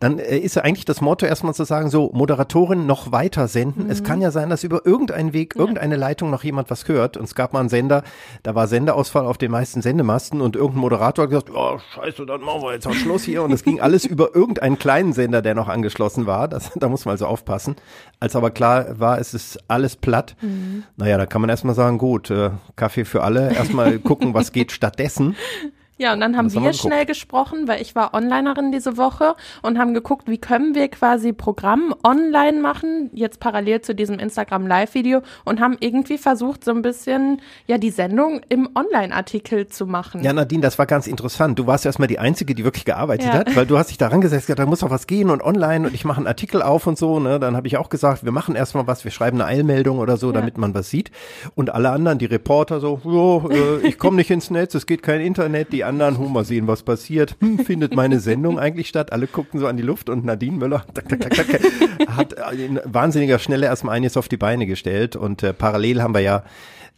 [0.00, 3.84] dann äh, ist ja eigentlich das Motto erstmal zu sagen, so Moderatorin noch weiter senden.
[3.84, 3.90] Mhm.
[3.90, 7.16] Es kann ja sein, dass über irgendeinen Weg, irgendeine Leitung noch jemand was hört.
[7.16, 8.04] Und es gab mal einen Sender,
[8.42, 12.42] da war Senderausfall auf den meisten Sendemasten und irgendein Moderator hat gesagt, oh, scheiße, dann
[12.42, 13.42] machen wir jetzt auch Schluss hier.
[13.42, 16.46] Und es ging alles über irgendeinen kleinen Sender, der noch angeschlossen war.
[16.46, 17.76] Das, da muss man also aufpassen.
[18.20, 20.36] Als aber klar war, es ist alles platt.
[20.40, 20.84] Mhm.
[20.96, 23.52] Naja, da kann man erstmal sagen, gut, äh, Kaffee für alle.
[23.54, 25.34] Erstmal gucken, was geht stattdessen.
[25.98, 29.94] Ja, und dann haben wir schnell gesprochen, weil ich war Onlinerin diese Woche und haben
[29.94, 35.60] geguckt, wie können wir quasi Programm online machen, jetzt parallel zu diesem Instagram Live-Video und
[35.60, 40.22] haben irgendwie versucht, so ein bisschen, ja, die Sendung im Online-Artikel zu machen.
[40.22, 41.58] Ja, Nadine, das war ganz interessant.
[41.58, 43.34] Du warst erstmal die Einzige, die wirklich gearbeitet ja.
[43.34, 45.88] hat, weil du hast dich da rangesetzt, gesagt, da muss doch was gehen und online
[45.88, 48.32] und ich mache einen Artikel auf und so, ne, dann habe ich auch gesagt, wir
[48.32, 50.34] machen erstmal was, wir schreiben eine Eilmeldung oder so, ja.
[50.34, 51.10] damit man was sieht
[51.56, 55.02] und alle anderen, die Reporter so, jo, äh, ich komme nicht ins Netz, es geht
[55.02, 57.36] kein Internet, die anderen, hu, mal sehen, was passiert.
[57.40, 59.12] Hm, findet meine Sendung eigentlich statt?
[59.12, 61.60] Alle guckten so an die Luft und Nadine Müller tak, tak, tak,
[62.08, 66.20] hat in wahnsinniger Schnelle erstmal einiges auf die Beine gestellt und äh, parallel haben wir
[66.20, 66.44] ja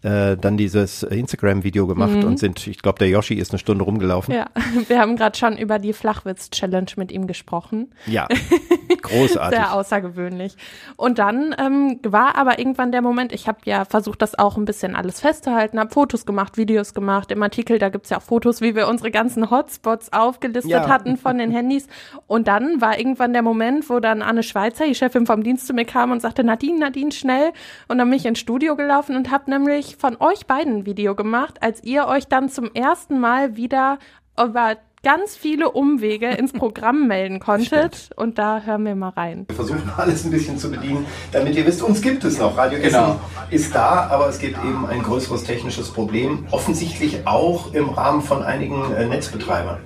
[0.03, 2.25] äh, dann dieses Instagram-Video gemacht mhm.
[2.25, 4.35] und sind, ich glaube, der Yoshi ist eine Stunde rumgelaufen.
[4.35, 4.47] Ja,
[4.89, 7.93] wir haben gerade schon über die Flachwitz-Challenge mit ihm gesprochen.
[8.07, 8.27] Ja,
[9.03, 9.59] großartig.
[9.59, 10.57] Sehr außergewöhnlich.
[10.97, 14.65] Und dann ähm, war aber irgendwann der Moment, ich habe ja versucht, das auch ein
[14.65, 17.31] bisschen alles festzuhalten, habe Fotos gemacht, Videos gemacht.
[17.31, 20.89] Im Artikel, da gibt's ja auch Fotos, wie wir unsere ganzen Hotspots aufgelistet ja.
[20.89, 21.87] hatten von den Handys.
[22.27, 25.75] Und dann war irgendwann der Moment, wo dann Anne Schweizer, die Chefin vom Dienst, zu
[25.75, 27.53] mir kam und sagte, Nadine, Nadine, schnell.
[27.89, 31.15] Und dann bin ich ins Studio gelaufen und habe nämlich von euch beiden ein Video
[31.15, 33.99] gemacht, als ihr euch dann zum ersten Mal wieder
[34.39, 37.97] über ganz viele Umwege ins Programm melden konntet.
[37.97, 38.19] Stimmt.
[38.19, 39.47] Und da hören wir mal rein.
[39.49, 42.57] Wir versuchen alles ein bisschen zu bedienen, damit ihr wisst, uns gibt es noch.
[42.57, 43.11] Radio genau.
[43.11, 43.19] Essen
[43.51, 46.47] ist da, aber es gibt eben ein größeres technisches Problem.
[46.51, 49.79] Offensichtlich auch im Rahmen von einigen äh, Netzbetreibern.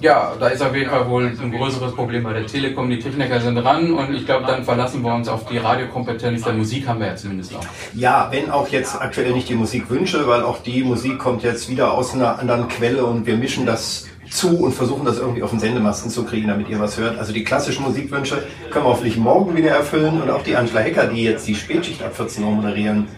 [0.00, 2.90] Ja, da ist auf jeden Fall wohl ein größeres Problem bei der Telekom.
[2.90, 6.52] Die Techniker sind dran und ich glaube, dann verlassen wir uns auf die Radiokompetenz der
[6.52, 7.64] Musik, haben wir ja zumindest auch.
[7.94, 11.70] Ja, wenn auch jetzt aktuell nicht die Musik wünsche, weil auch die Musik kommt jetzt
[11.70, 15.50] wieder aus einer anderen Quelle und wir mischen das zu und versuchen das irgendwie auf
[15.50, 17.18] den Sendemasten zu kriegen, damit ihr was hört.
[17.18, 21.06] Also die klassischen Musikwünsche können wir hoffentlich morgen wieder erfüllen und auch die Angela Hecker,
[21.06, 23.08] die jetzt die Spätschicht ab 14 Uhr moderieren.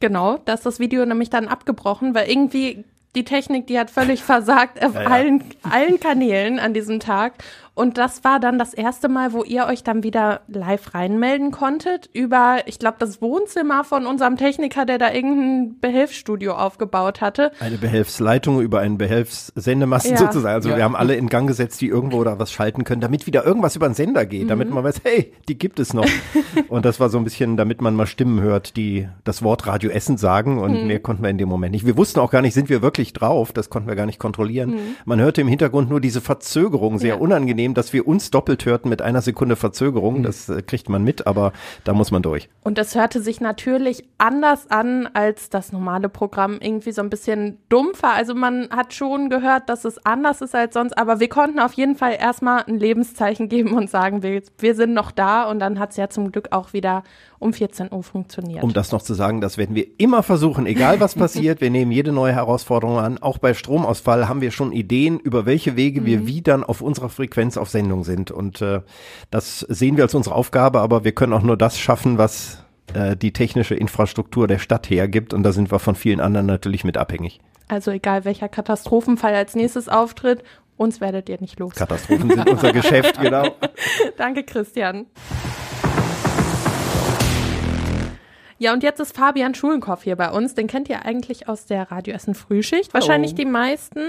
[0.00, 2.84] Genau, da ist das Video nämlich dann abgebrochen, weil irgendwie
[3.14, 5.08] die Technik, die hat völlig versagt auf ja, ja.
[5.08, 7.34] allen, allen Kanälen an diesem Tag.
[7.74, 12.08] Und das war dann das erste Mal, wo ihr euch dann wieder live reinmelden konntet
[12.12, 17.50] über, ich glaube, das Wohnzimmer von unserem Techniker, der da irgendein Behelfsstudio aufgebaut hatte.
[17.58, 20.18] Eine Behelfsleitung über einen Behelfssendemasten ja.
[20.18, 20.54] sozusagen.
[20.54, 20.76] Also ja.
[20.76, 23.74] wir haben alle in Gang gesetzt, die irgendwo da was schalten können, damit wieder irgendwas
[23.74, 24.48] über den Sender geht, mhm.
[24.48, 26.06] damit man weiß, hey, die gibt es noch.
[26.68, 29.90] und das war so ein bisschen, damit man mal Stimmen hört, die das Wort Radio
[29.90, 30.86] Essen sagen und mhm.
[30.86, 31.86] mehr konnten wir in dem Moment nicht.
[31.86, 34.70] Wir wussten auch gar nicht, sind wir wirklich drauf, das konnten wir gar nicht kontrollieren.
[34.70, 34.78] Mhm.
[35.06, 37.20] Man hörte im Hintergrund nur diese Verzögerung, sehr ja.
[37.20, 40.22] unangenehm unangenehm, dass wir uns doppelt hörten mit einer Sekunde Verzögerung.
[40.22, 41.52] Das äh, kriegt man mit, aber
[41.84, 42.48] da muss man durch.
[42.62, 47.58] Und das hörte sich natürlich anders an als das normale Programm, irgendwie so ein bisschen
[47.68, 48.12] dumpfer.
[48.14, 51.72] Also man hat schon gehört, dass es anders ist als sonst, aber wir konnten auf
[51.72, 55.78] jeden Fall erstmal ein Lebenszeichen geben und sagen, wir, wir sind noch da und dann
[55.78, 57.02] hat es ja zum Glück auch wieder
[57.38, 58.64] um 14 Uhr funktioniert.
[58.64, 61.60] Um das noch zu sagen, das werden wir immer versuchen, egal was passiert.
[61.60, 63.18] wir nehmen jede neue Herausforderung an.
[63.18, 66.06] Auch bei Stromausfall haben wir schon Ideen, über welche Wege mhm.
[66.06, 68.30] wir wie dann auf unserer Frequenz auf Sendung sind.
[68.30, 68.80] Und äh,
[69.30, 73.16] das sehen wir als unsere Aufgabe, aber wir können auch nur das schaffen, was äh,
[73.16, 75.34] die technische Infrastruktur der Stadt hergibt.
[75.34, 77.40] Und da sind wir von vielen anderen natürlich mit abhängig.
[77.68, 80.42] Also egal welcher Katastrophenfall als nächstes auftritt,
[80.76, 81.74] uns werdet ihr nicht los.
[81.74, 83.54] Katastrophen sind unser Geschäft, genau.
[84.16, 85.06] Danke, Christian.
[88.64, 90.54] Ja, und jetzt ist Fabian Schulenkopf hier bei uns.
[90.54, 92.94] Den kennt ihr eigentlich aus der Radio Essen Frühschicht.
[92.94, 94.00] Wahrscheinlich die meisten.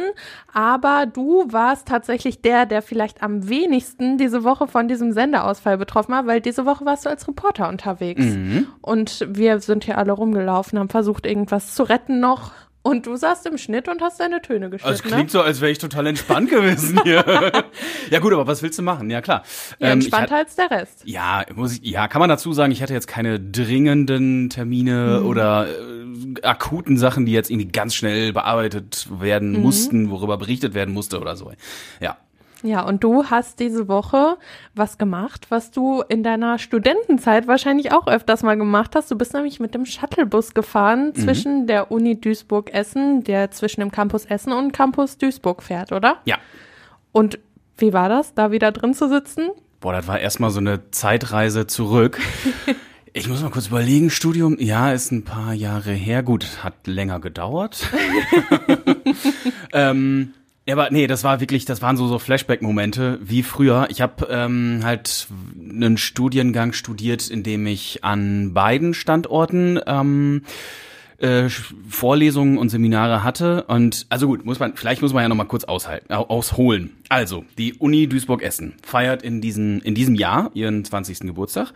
[0.54, 6.14] Aber du warst tatsächlich der, der vielleicht am wenigsten diese Woche von diesem Senderausfall betroffen
[6.14, 8.24] war, weil diese Woche warst du als Reporter unterwegs.
[8.24, 8.68] Mhm.
[8.82, 12.54] Und wir sind hier alle rumgelaufen, haben versucht, irgendwas zu retten noch.
[12.86, 14.88] Und du saßt im Schnitt und hast deine Töne geschnitten.
[14.88, 15.30] Also es klingt ne?
[15.32, 17.26] so, als wäre ich total entspannt gewesen hier.
[18.12, 19.10] ja gut, aber was willst du machen?
[19.10, 19.42] Ja klar.
[19.80, 21.02] Ja, ähm, entspannter als der Rest.
[21.04, 25.26] Ja, muss ich, ja, kann man dazu sagen, ich hatte jetzt keine dringenden Termine mhm.
[25.26, 29.62] oder äh, akuten Sachen, die jetzt irgendwie ganz schnell bearbeitet werden mhm.
[29.64, 31.52] mussten, worüber berichtet werden musste oder so.
[32.00, 32.18] Ja.
[32.66, 34.38] Ja, und du hast diese Woche
[34.74, 39.12] was gemacht, was du in deiner Studentenzeit wahrscheinlich auch öfters mal gemacht hast.
[39.12, 41.16] Du bist nämlich mit dem Shuttlebus gefahren mhm.
[41.16, 46.18] zwischen der Uni Duisburg-Essen, der zwischen dem Campus Essen und Campus Duisburg fährt, oder?
[46.26, 46.38] Ja.
[47.12, 47.38] Und
[47.78, 49.50] wie war das, da wieder drin zu sitzen?
[49.80, 52.20] Boah, das war erstmal so eine Zeitreise zurück.
[53.18, 56.22] Ich muss mal kurz überlegen, Studium, ja, ist ein paar Jahre her.
[56.22, 57.90] Gut, hat länger gedauert.
[59.72, 60.34] ähm,
[60.68, 63.88] ja, aber nee, das war wirklich, das waren so so Flashback-Momente wie früher.
[63.90, 65.28] Ich habe ähm, halt
[65.60, 70.42] einen Studiengang studiert, in dem ich an beiden Standorten ähm,
[71.20, 71.50] äh,
[71.88, 73.64] Vorlesungen und Seminare hatte.
[73.68, 76.98] Und also gut, muss man, vielleicht muss man ja noch mal kurz aushalten, ausholen.
[77.10, 81.20] Also die Uni Duisburg-Essen feiert in diesem in diesem Jahr ihren 20.
[81.20, 81.74] Geburtstag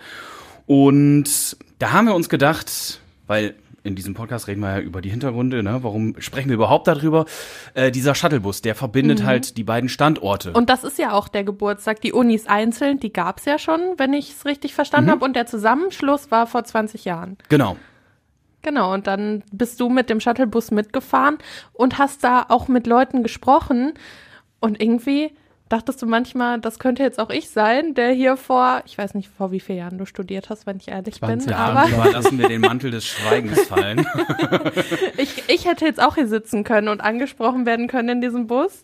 [0.66, 3.56] und da haben wir uns gedacht, weil
[3.90, 5.80] in diesem Podcast reden wir ja über die Hintergründe, ne?
[5.82, 7.26] Warum sprechen wir überhaupt darüber?
[7.74, 9.26] Äh, dieser Shuttlebus, der verbindet mhm.
[9.26, 10.54] halt die beiden Standorte.
[10.54, 12.00] Und das ist ja auch der Geburtstag.
[12.02, 15.14] Die Unis einzeln, die gab's ja schon, wenn ich es richtig verstanden mhm.
[15.14, 15.26] habe.
[15.26, 17.38] Und der Zusammenschluss war vor 20 Jahren.
[17.50, 17.76] Genau.
[18.62, 21.38] Genau, und dann bist du mit dem Shuttlebus mitgefahren
[21.74, 23.94] und hast da auch mit Leuten gesprochen.
[24.60, 25.32] Und irgendwie
[25.70, 29.30] Dachtest du manchmal, das könnte jetzt auch ich sein, der hier vor, ich weiß nicht,
[29.30, 31.40] vor wie vielen Jahren du studiert hast, wenn ich ehrlich bin.
[31.42, 34.00] Ja, aber lassen wir den Mantel des Schweigens fallen.
[35.18, 38.84] ich, ich hätte jetzt auch hier sitzen können und angesprochen werden können in diesem Bus.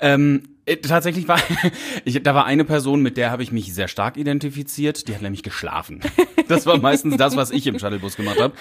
[0.00, 1.38] Ähm, äh, tatsächlich war,
[2.04, 5.08] ich, da war eine Person, mit der habe ich mich sehr stark identifiziert.
[5.08, 6.00] Die hat nämlich geschlafen.
[6.48, 8.54] Das war meistens das, was ich im Shuttlebus gemacht habe.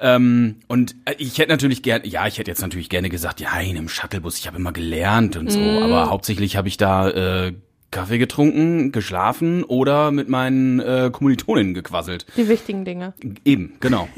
[0.00, 3.58] Ähm, und äh, ich hätte natürlich gerne, ja, ich hätte jetzt natürlich gerne gesagt, ja,
[3.60, 5.60] in einem Shuttlebus, ich habe immer gelernt und so.
[5.60, 5.82] Mm.
[5.82, 7.52] Aber hauptsächlich habe ich da äh,
[7.92, 12.26] Kaffee getrunken, geschlafen oder mit meinen äh, Kommilitoninnen gequasselt.
[12.36, 13.12] Die wichtigen Dinge.
[13.44, 14.08] Eben, genau.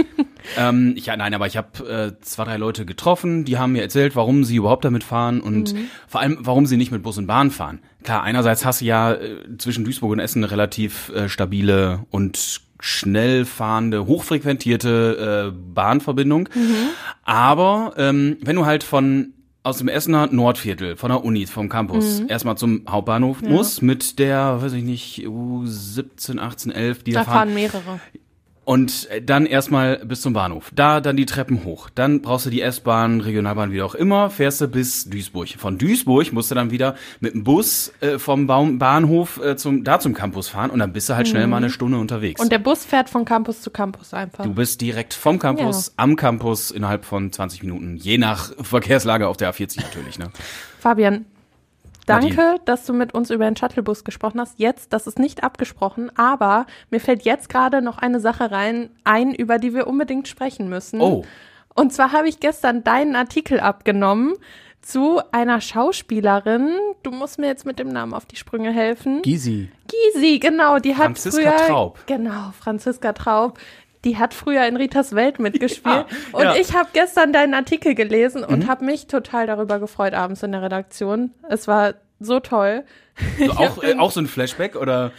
[0.56, 3.82] ähm, ich, ja, nein, aber ich habe äh, zwei, drei Leute getroffen, die haben mir
[3.82, 5.90] erzählt, warum sie überhaupt damit fahren und mhm.
[6.06, 7.80] vor allem, warum sie nicht mit Bus und Bahn fahren.
[8.04, 12.60] Klar, einerseits hast du ja äh, zwischen Duisburg und Essen eine relativ äh, stabile und
[12.78, 16.48] schnell fahrende, hochfrequentierte äh, Bahnverbindung.
[16.54, 16.88] Mhm.
[17.24, 19.32] Aber ähm, wenn du halt von
[19.64, 22.28] aus dem Essener Nordviertel, von der Uni, vom Campus, mhm.
[22.28, 23.48] erstmal zum Hauptbahnhof ja.
[23.48, 27.34] muss, mit der, weiß ich nicht, U17, 18, 11, die da fahren.
[27.34, 28.00] fahren mehrere.
[28.64, 30.70] Und dann erstmal bis zum Bahnhof.
[30.74, 31.90] Da dann die Treppen hoch.
[31.94, 35.48] Dann brauchst du die S-Bahn, Regionalbahn, wie auch immer, fährst du bis Duisburg.
[35.58, 39.84] Von Duisburg musst du dann wieder mit dem Bus äh, vom Baum Bahnhof äh, zum,
[39.84, 41.50] da zum Campus fahren und dann bist du halt schnell mhm.
[41.50, 42.40] mal eine Stunde unterwegs.
[42.40, 44.44] Und der Bus fährt von Campus zu Campus einfach.
[44.44, 45.92] Du bist direkt vom Campus, ja.
[45.96, 47.96] am Campus innerhalb von 20 Minuten.
[47.96, 50.30] Je nach Verkehrslage auf der A40 natürlich, ne?
[50.80, 51.26] Fabian,
[52.06, 52.60] Danke, Nadine.
[52.64, 54.58] dass du mit uns über den Shuttlebus gesprochen hast.
[54.58, 59.34] Jetzt, das ist nicht abgesprochen, aber mir fällt jetzt gerade noch eine Sache rein ein,
[59.34, 61.00] über die wir unbedingt sprechen müssen.
[61.00, 61.24] Oh.
[61.74, 64.34] Und zwar habe ich gestern deinen Artikel abgenommen
[64.84, 66.70] zu einer Schauspielerin.
[67.02, 69.22] Du musst mir jetzt mit dem Namen auf die Sprünge helfen.
[69.22, 69.70] Gysi.
[69.88, 70.78] Gysi, genau.
[70.78, 71.98] Die hat Franziska früher, Traub.
[72.06, 73.58] Genau, Franziska Traub
[74.04, 75.84] die hat früher in Ritas Welt mitgespielt.
[76.32, 76.56] Ja, und ja.
[76.56, 78.68] ich habe gestern deinen Artikel gelesen und mhm.
[78.68, 81.32] habe mich total darüber gefreut abends in der Redaktion.
[81.48, 82.84] Es war so toll.
[83.38, 85.12] So auch, äh, auch so ein Flashback oder?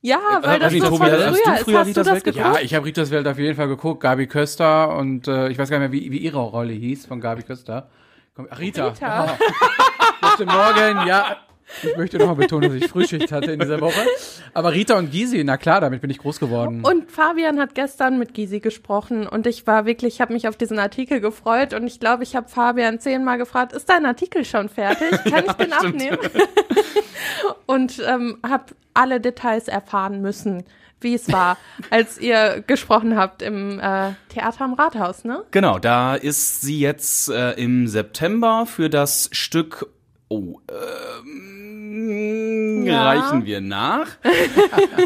[0.00, 2.44] Ja, äh, weil das so Tobi, von früher, hast du früher hast Ritas Welt geguckt?
[2.44, 4.00] Ja, ich habe Ritas Welt auf jeden Fall geguckt.
[4.02, 7.20] Gabi Köster und äh, ich weiß gar nicht mehr, wie, wie ihre Rolle hieß von
[7.20, 7.88] Gabi Köster.
[8.58, 8.88] Rita.
[8.88, 9.38] Rita.
[9.40, 10.28] Oh.
[10.36, 11.36] Guten Morgen, ja.
[11.82, 14.00] Ich möchte nochmal betonen, dass ich Frühschicht hatte in dieser Woche.
[14.52, 16.82] Aber Rita und Gysi, na klar, damit bin ich groß geworden.
[16.84, 20.56] Und Fabian hat gestern mit Gysi gesprochen und ich war wirklich, ich habe mich auf
[20.56, 24.68] diesen Artikel gefreut und ich glaube, ich habe Fabian zehnmal gefragt, ist dein Artikel schon
[24.68, 25.10] fertig?
[25.24, 25.94] Kann ja, ich den stimmt.
[25.94, 26.18] abnehmen?
[27.66, 30.64] und ähm, habe alle Details erfahren müssen
[31.04, 31.58] wie es war,
[31.90, 35.44] als ihr gesprochen habt im äh, Theater am Rathaus, ne?
[35.52, 39.86] Genau, da ist sie jetzt äh, im September für das Stück
[40.34, 43.04] Oh, ähm, ja.
[43.04, 44.08] reichen wir nach.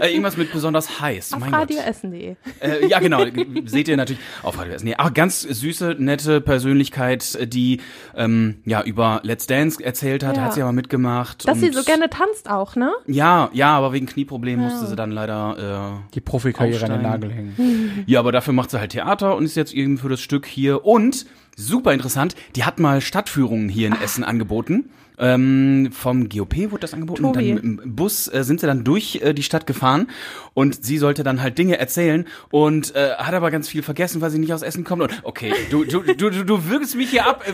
[0.00, 1.34] äh, irgendwas mit besonders heiß.
[1.34, 2.36] Auf radioessen.de.
[2.60, 3.26] Äh, ja, genau.
[3.66, 4.94] Seht ihr natürlich auf radioessen.de.
[4.96, 7.82] Ach, ganz süße, nette Persönlichkeit, die
[8.16, 10.44] ähm, ja über Let's Dance erzählt hat, ja.
[10.44, 11.46] hat sie aber mitgemacht.
[11.46, 12.94] Dass sie so gerne tanzt auch, ne?
[13.06, 14.70] Ja, ja, aber wegen Knieproblemen ja.
[14.70, 18.04] musste sie dann leider äh, die Profikarriere an den Nagel hängen.
[18.06, 20.86] ja, aber dafür macht sie halt Theater und ist jetzt eben für das Stück hier
[20.86, 21.26] und
[21.58, 24.02] super interessant, die hat mal Stadtführungen hier in ah.
[24.02, 24.90] Essen angeboten.
[25.18, 27.22] Ähm, vom GOP wurde das angeboten.
[27.22, 27.52] Tobi.
[27.52, 30.08] Und dann mit dem Bus äh, sind sie dann durch äh, die Stadt gefahren
[30.54, 34.30] und sie sollte dann halt Dinge erzählen und äh, hat aber ganz viel vergessen, weil
[34.30, 35.02] sie nicht aus Essen kommt.
[35.02, 37.44] Und okay, du, du, du, du, du wirkst mich hier ab.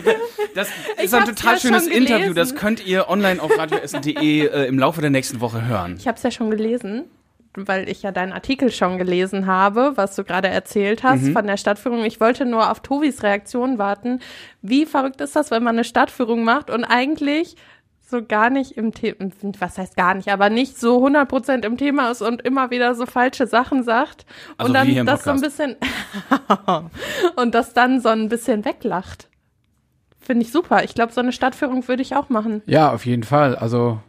[0.53, 0.69] Das
[1.03, 2.33] ist ein total schönes Interview.
[2.33, 5.95] Das könnt ihr online auf radioessen.de äh, im Laufe der nächsten Woche hören.
[5.97, 7.05] Ich habe es ja schon gelesen
[7.55, 11.33] weil ich ja deinen Artikel schon gelesen habe, was du gerade erzählt hast mhm.
[11.33, 12.03] von der Stadtführung.
[12.05, 14.19] Ich wollte nur auf Tovis Reaktion warten.
[14.61, 17.55] Wie verrückt ist das, wenn man eine Stadtführung macht und eigentlich
[18.07, 22.11] so gar nicht im Thema, was heißt gar nicht, aber nicht so 100% im Thema
[22.11, 24.25] ist und immer wieder so falsche Sachen sagt
[24.57, 25.75] also und dann das so ein bisschen
[27.35, 29.29] und das dann so ein bisschen weglacht.
[30.19, 30.83] Finde ich super.
[30.83, 32.63] Ich glaube, so eine Stadtführung würde ich auch machen.
[32.65, 33.55] Ja, auf jeden Fall.
[33.55, 33.99] Also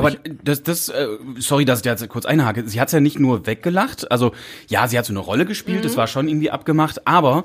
[0.00, 1.06] aber das, das, äh,
[1.38, 2.66] sorry, dass ich jetzt kurz einhake.
[2.66, 4.10] Sie hat's ja nicht nur weggelacht.
[4.10, 4.32] Also
[4.68, 5.78] ja, sie hat so eine Rolle gespielt.
[5.78, 5.82] Mhm.
[5.82, 7.06] Das war schon irgendwie abgemacht.
[7.06, 7.44] Aber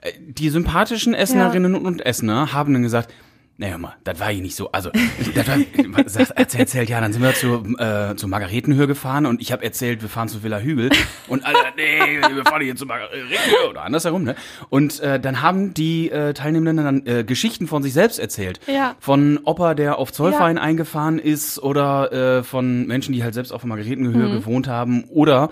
[0.00, 1.80] äh, die sympathischen Essenerinnen ja.
[1.80, 3.12] und Essener haben dann gesagt,
[3.58, 4.70] naja, mal, das war hier nicht so.
[4.70, 4.90] Also,
[5.34, 5.56] das war,
[5.96, 10.02] erzählt, erzählt, ja, dann sind wir zu, äh, zur Margaretenhöhe gefahren und ich habe erzählt,
[10.02, 10.90] wir fahren zu Villa Hügel.
[11.26, 14.36] Und alle, nee, wir fahren hier zur Margaretenhöhe oder andersherum, ne?
[14.68, 18.60] Und äh, dann haben die äh, Teilnehmenden dann äh, Geschichten von sich selbst erzählt.
[18.66, 18.94] Ja.
[19.00, 20.62] Von Opa, der auf Zollverein ja.
[20.62, 24.32] eingefahren ist oder äh, von Menschen, die halt selbst auf Margaretenhöhe mhm.
[24.32, 25.48] gewohnt haben oder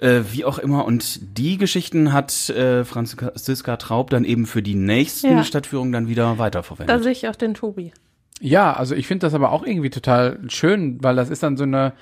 [0.00, 0.84] äh, wie auch immer.
[0.84, 5.44] Und die Geschichten hat äh, Franziska Traub dann eben für die nächsten ja.
[5.44, 6.94] Stadtführungen dann wieder weiterverwendet.
[6.94, 7.92] Da sehe ich auch den Tobi.
[8.40, 11.64] Ja, also ich finde das aber auch irgendwie total schön, weil das ist dann so
[11.64, 11.94] eine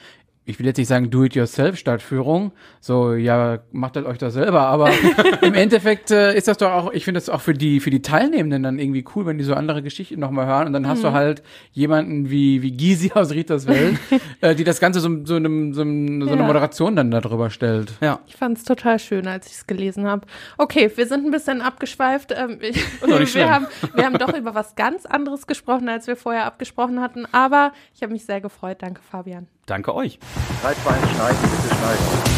[0.46, 4.90] ich will jetzt nicht sagen Do-it-yourself-Stadtführung, so, ja, macht halt euch das selber, aber
[5.42, 8.02] im Endeffekt äh, ist das doch auch, ich finde das auch für die, für die
[8.02, 10.88] Teilnehmenden dann irgendwie cool, wenn die so andere Geschichten nochmal hören und dann mhm.
[10.88, 11.14] hast du mhm.
[11.14, 13.98] halt jemanden wie, wie Gysi aus Ritas Welt,
[14.42, 17.92] äh, die das Ganze so, so, einem, so, einem, so eine Moderation dann darüber stellt.
[18.02, 18.20] Ja.
[18.26, 20.26] Ich fand es total schön, als ich es gelesen habe.
[20.58, 22.32] Okay, wir sind ein bisschen abgeschweift.
[22.32, 22.58] Ähm,
[23.00, 27.26] wir, haben, wir haben doch über was ganz anderes gesprochen, als wir vorher abgesprochen hatten,
[27.32, 28.78] aber ich habe mich sehr gefreut.
[28.80, 29.46] Danke, Fabian.
[29.66, 30.18] Danke euch.
[30.62, 32.34] 3, 2, 1, schneiden, bitte schneiden.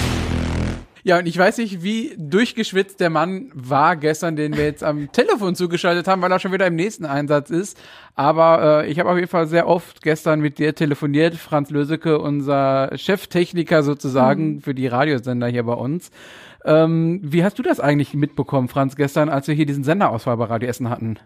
[1.06, 5.12] Ja, und ich weiß nicht, wie durchgeschwitzt der Mann war gestern, den wir jetzt am
[5.12, 7.78] Telefon zugeschaltet haben, weil er schon wieder im nächsten Einsatz ist.
[8.16, 12.18] Aber äh, ich habe auf jeden Fall sehr oft gestern mit dir telefoniert, Franz Löseke,
[12.18, 14.60] unser Cheftechniker sozusagen mhm.
[14.62, 16.10] für die Radiosender hier bei uns.
[16.64, 20.46] Ähm, wie hast du das eigentlich mitbekommen, Franz, gestern, als wir hier diesen Senderauswahl bei
[20.46, 21.20] Radio Essen hatten?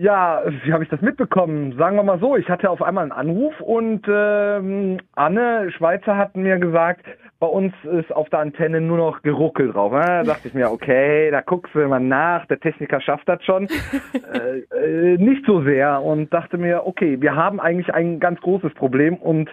[0.00, 1.76] Ja, wie habe ich das mitbekommen?
[1.76, 6.36] Sagen wir mal so, ich hatte auf einmal einen Anruf und ähm, Anne Schweizer hat
[6.36, 7.04] mir gesagt,
[7.40, 9.90] bei uns ist auf der Antenne nur noch geruckelt drauf.
[9.92, 13.66] Da dachte ich mir, okay, da guckst du mal nach, der Techniker schafft das schon.
[14.32, 18.74] äh, äh, nicht so sehr und dachte mir, okay, wir haben eigentlich ein ganz großes
[18.74, 19.50] Problem und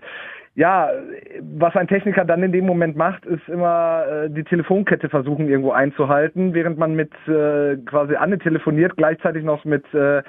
[0.56, 0.90] ja,
[1.42, 5.72] was ein Techniker dann in dem Moment macht, ist immer äh, die Telefonkette versuchen irgendwo
[5.72, 10.24] einzuhalten, während man mit äh, quasi Anne telefoniert, gleichzeitig noch mit äh,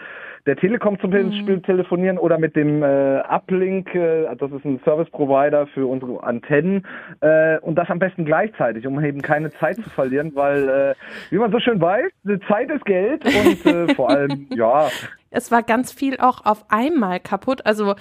[0.47, 1.62] der Telekom zum Beispiel mhm.
[1.62, 6.85] telefonieren oder mit dem äh, Uplink, äh, das ist ein Service Provider für unsere Antennen
[7.21, 10.95] äh, und das am besten gleichzeitig, um eben keine Zeit zu verlieren, weil äh,
[11.31, 12.11] wie man so schön weiß,
[12.49, 14.89] Zeit ist Geld und äh, vor allem ja.
[15.31, 17.67] Es war ganz viel auch auf einmal kaputt.
[17.67, 17.95] Also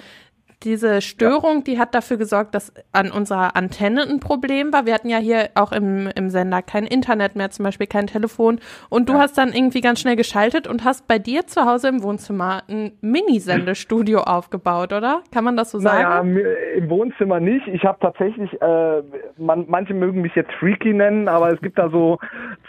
[0.62, 1.62] diese Störung, ja.
[1.62, 4.86] die hat dafür gesorgt, dass an unserer Antenne ein Problem war.
[4.86, 8.58] Wir hatten ja hier auch im, im Sender kein Internet mehr, zum Beispiel kein Telefon.
[8.88, 9.20] Und du ja.
[9.20, 12.92] hast dann irgendwie ganz schnell geschaltet und hast bei dir zu Hause im Wohnzimmer ein
[13.02, 15.22] Mini-Sendestudio aufgebaut, oder?
[15.32, 16.02] Kann man das so sagen?
[16.02, 17.66] Naja, im Wohnzimmer nicht.
[17.68, 19.02] Ich habe tatsächlich, äh,
[19.36, 22.18] man, manche mögen mich jetzt Freaky nennen, aber es gibt da so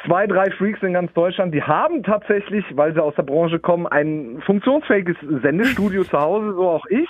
[0.05, 3.87] zwei, drei Freaks in ganz Deutschland, die haben tatsächlich, weil sie aus der Branche kommen,
[3.87, 7.09] ein funktionsfähiges Sendestudio zu Hause, so auch ich.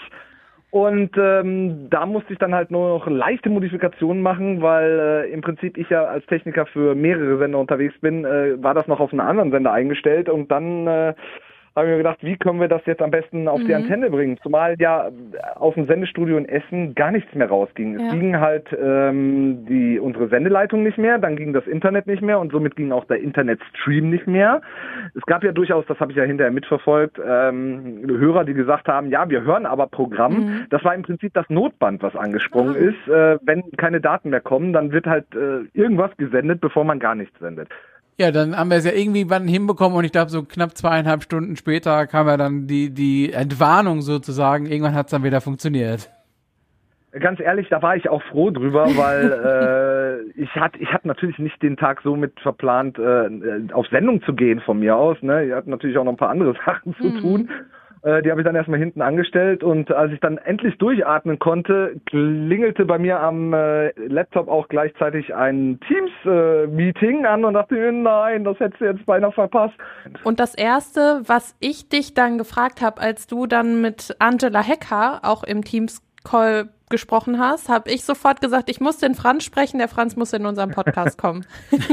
[0.69, 5.39] Und ähm, da musste ich dann halt nur noch leichte Modifikationen machen, weil äh, im
[5.39, 9.11] Prinzip ich ja als Techniker für mehrere Sender unterwegs bin, äh, war das noch auf
[9.11, 11.13] einen anderen Sender eingestellt und dann äh,
[11.77, 13.67] habe ich mir gedacht, wie können wir das jetzt am besten auf Mhm.
[13.67, 14.37] die Antenne bringen?
[14.43, 15.09] Zumal ja
[15.55, 17.99] aus dem Sendestudio in Essen gar nichts mehr rausging.
[17.99, 18.07] Ja.
[18.07, 22.39] Es ging halt ähm, die unsere Sendeleitung nicht mehr, dann ging das Internet nicht mehr
[22.39, 24.61] und somit ging auch der Internetstream nicht mehr.
[25.15, 29.09] Es gab ja durchaus, das habe ich ja hinterher mitverfolgt, ähm, Hörer, die gesagt haben,
[29.09, 30.33] ja, wir hören aber Programm.
[30.33, 30.65] Mhm.
[30.71, 32.79] Das war im Prinzip das Notband, was angesprungen Ah.
[32.89, 33.07] ist.
[33.07, 37.13] Äh, wenn keine Daten mehr kommen, dann wird halt äh, irgendwas gesendet, bevor man gar
[37.15, 37.69] nichts sendet.
[38.19, 41.21] Ja, dann haben wir es ja irgendwie wann hinbekommen und ich glaube, so knapp zweieinhalb
[41.21, 44.65] Stunden später kam ja dann die, die Entwarnung sozusagen.
[44.65, 46.09] Irgendwann hat es dann wieder funktioniert.
[47.11, 51.37] Ganz ehrlich, da war ich auch froh drüber, weil äh, ich hatte ich hatte natürlich
[51.37, 55.21] nicht den Tag so mit verplant, äh, auf Sendung zu gehen von mir aus.
[55.21, 55.45] Ne?
[55.45, 57.49] Ihr habt natürlich auch noch ein paar andere Sachen zu tun.
[58.03, 61.99] Äh, die habe ich dann erstmal hinten angestellt und als ich dann endlich durchatmen konnte,
[62.05, 68.43] klingelte bei mir am äh, Laptop auch gleichzeitig ein Teams-Meeting an und dachte mir, nein,
[68.43, 69.75] das hättest du jetzt beinahe verpasst.
[70.23, 75.21] Und das erste, was ich dich dann gefragt habe, als du dann mit Angela Hecker
[75.23, 79.89] auch im Teams-Call gesprochen hast, habe ich sofort gesagt, ich muss den Franz sprechen, der
[79.89, 81.45] Franz muss in unseren Podcast kommen.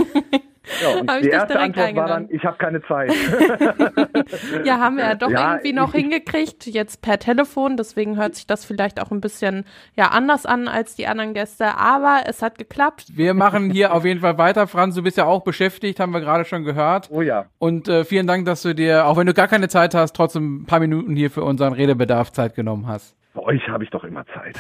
[0.82, 3.12] Ja, und Hab ich die erste Antwort war dann, ich habe keine Zeit.
[4.64, 8.34] Ja, haben wir ja doch Ja, irgendwie noch ich- hingekriegt, jetzt per Telefon, deswegen hört
[8.34, 12.42] sich das vielleicht auch ein bisschen ja anders an als die anderen Gäste, aber es
[12.42, 13.06] hat geklappt.
[13.14, 14.66] Wir machen hier auf jeden Fall weiter.
[14.66, 17.08] Franz, du bist ja auch beschäftigt, haben wir gerade schon gehört.
[17.10, 17.46] oh ja.
[17.58, 20.62] Und äh, vielen Dank, dass du dir, auch wenn du gar keine Zeit hast, trotzdem
[20.62, 23.14] ein paar Minuten hier für unseren Redebedarf Zeit genommen hast.
[23.34, 24.56] Bei euch habe ich doch immer Zeit.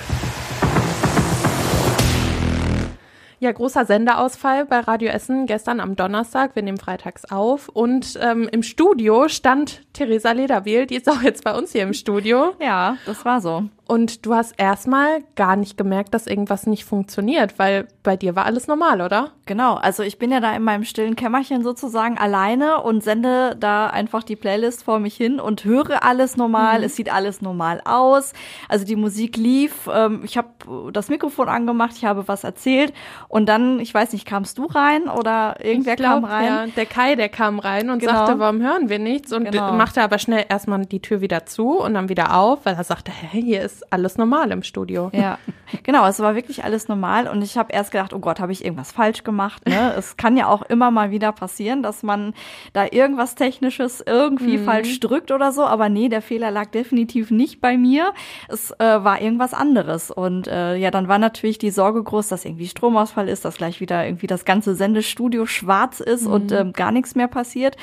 [3.40, 6.54] Ja, großer Sendeausfall bei Radio Essen gestern am Donnerstag.
[6.54, 7.68] Wir nehmen freitags auf.
[7.68, 10.86] Und ähm, im Studio stand Theresa Lederwiel.
[10.86, 12.54] Die ist auch jetzt bei uns hier im Studio.
[12.60, 13.64] Ja, das war so.
[13.86, 18.44] Und du hast erstmal gar nicht gemerkt, dass irgendwas nicht funktioniert, weil bei dir war
[18.44, 19.30] alles normal, oder?
[19.46, 23.88] Genau, also ich bin ja da in meinem stillen Kämmerchen sozusagen alleine und sende da
[23.88, 26.84] einfach die Playlist vor mich hin und höre alles normal.
[26.84, 28.32] Es sieht alles normal aus.
[28.68, 29.88] Also die Musik lief.
[29.92, 30.48] Ähm, ich habe
[30.92, 32.92] das Mikrofon angemacht, ich habe was erzählt
[33.28, 36.44] und dann, ich weiß nicht, kamst du rein oder irgendwer glaub, kam rein?
[36.46, 38.12] Ja, der Kai, der kam rein und Genau.
[38.12, 39.32] sagte, warum hören wir nichts?
[39.32, 39.72] Und Genau.
[39.72, 43.10] machte aber schnell erstmal die Tür wieder zu und dann wieder auf, weil er sagte,
[43.12, 45.10] hä, hier ist alles normal im Studio.
[45.14, 45.38] Ja,
[45.84, 48.64] genau, es war wirklich alles normal und ich habe erst gedacht, oh Gott, habe ich
[48.64, 49.66] irgendwas falsch gemacht.
[49.68, 49.94] Ne?
[50.04, 52.34] Es kann ja auch immer mal wieder passieren, dass man
[52.72, 57.60] da irgendwas Technisches irgendwie falsch drückt oder so, aber nee, der Fehler lag definitiv nicht
[57.60, 58.12] bei mir.
[58.48, 62.44] Es äh, war irgendwas anderes und äh, ja, dann war natürlich die Sorge groß, dass
[62.44, 66.92] irgendwie Stromausfall ist, dass gleich wieder irgendwie das ganze Sendestudio schwarz ist und ähm, gar
[66.92, 67.76] nichts mehr passiert.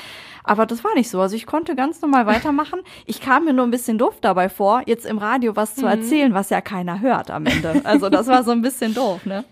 [0.44, 1.20] Aber das war nicht so.
[1.20, 2.80] Also ich konnte ganz normal weitermachen.
[3.06, 6.34] Ich kam mir nur ein bisschen doof dabei vor, jetzt im Radio was zu erzählen,
[6.34, 7.80] was ja keiner hört am Ende.
[7.84, 9.44] Also das war so ein bisschen doof, ne?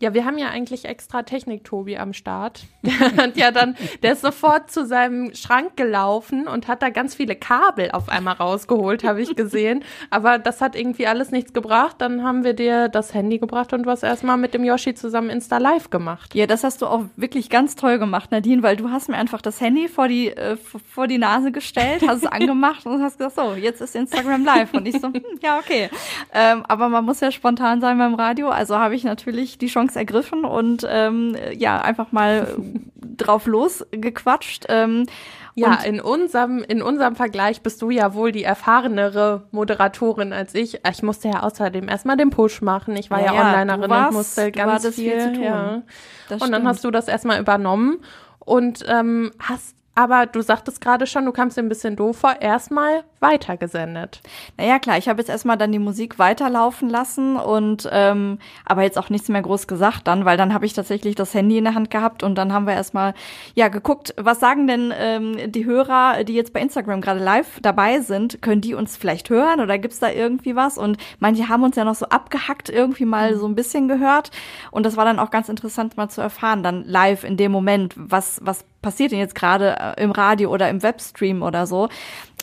[0.00, 2.62] Ja, wir haben ja eigentlich extra Technik-Tobi am Start.
[3.16, 7.34] Hat ja dann, der ist sofort zu seinem Schrank gelaufen und hat da ganz viele
[7.34, 9.82] Kabel auf einmal rausgeholt, habe ich gesehen.
[10.10, 11.96] Aber das hat irgendwie alles nichts gebracht.
[11.98, 15.58] Dann haben wir dir das Handy gebracht und hast erstmal mit dem Yoshi zusammen Insta
[15.58, 16.32] Live gemacht.
[16.34, 19.42] Ja, das hast du auch wirklich ganz toll gemacht, Nadine, weil du hast mir einfach
[19.42, 23.34] das Handy vor die, äh, vor die Nase gestellt, hast es angemacht und hast gesagt,
[23.34, 24.72] so, jetzt ist Instagram live.
[24.74, 25.90] Und ich so, hm, ja, okay.
[26.32, 29.87] Ähm, aber man muss ja spontan sein beim Radio, also habe ich natürlich die Chance
[29.96, 32.56] ergriffen und ähm, ja, einfach mal
[33.16, 34.66] drauf losgequatscht.
[34.68, 35.06] Ähm,
[35.54, 40.54] Ja, und in unserem, in unserem Vergleich bist du ja wohl die erfahrenere Moderatorin als
[40.54, 40.80] ich.
[40.88, 42.94] Ich musste ja außerdem erstmal den Push machen.
[42.96, 45.42] Ich war ja, Ja, Onlinerin warst- und musste ganz viel, viel zu tun.
[45.42, 45.82] Ja.
[46.30, 46.66] Und dann stimmt.
[46.66, 47.98] hast du das erstmal übernommen
[48.38, 52.36] und ähm, hast aber du sagtest gerade schon, du kamst dir ein bisschen doof vor,
[52.40, 54.20] erstmal weitergesendet.
[54.56, 58.96] Naja, klar, ich habe jetzt erstmal dann die Musik weiterlaufen lassen und ähm, aber jetzt
[58.96, 61.74] auch nichts mehr groß gesagt dann, weil dann habe ich tatsächlich das Handy in der
[61.74, 63.12] Hand gehabt und dann haben wir erstmal
[63.56, 67.98] ja geguckt, was sagen denn ähm, die Hörer, die jetzt bei Instagram gerade live dabei
[67.98, 70.78] sind, können die uns vielleicht hören oder gibt's da irgendwie was?
[70.78, 74.30] Und manche haben uns ja noch so abgehackt irgendwie mal so ein bisschen gehört
[74.70, 77.94] und das war dann auch ganz interessant mal zu erfahren, dann live in dem Moment,
[77.96, 81.88] was was passiert denn jetzt gerade äh, im Radio oder im Webstream oder so.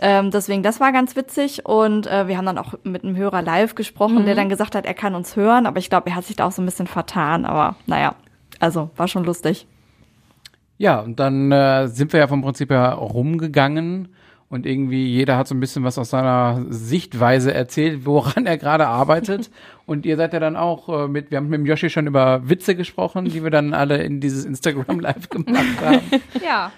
[0.01, 3.41] Ähm, deswegen, das war ganz witzig und äh, wir haben dann auch mit einem Hörer
[3.41, 6.25] live gesprochen, der dann gesagt hat, er kann uns hören, aber ich glaube, er hat
[6.25, 8.15] sich da auch so ein bisschen vertan, aber naja,
[8.59, 9.67] also war schon lustig.
[10.77, 14.09] Ja, und dann äh, sind wir ja vom Prinzip her rumgegangen
[14.49, 18.87] und irgendwie jeder hat so ein bisschen was aus seiner Sichtweise erzählt, woran er gerade
[18.87, 19.49] arbeitet.
[19.85, 22.47] und ihr seid ja dann auch äh, mit, wir haben mit dem Yoshi schon über
[22.47, 26.01] Witze gesprochen, die wir dann alle in dieses Instagram Live gemacht haben.
[26.43, 26.71] Ja.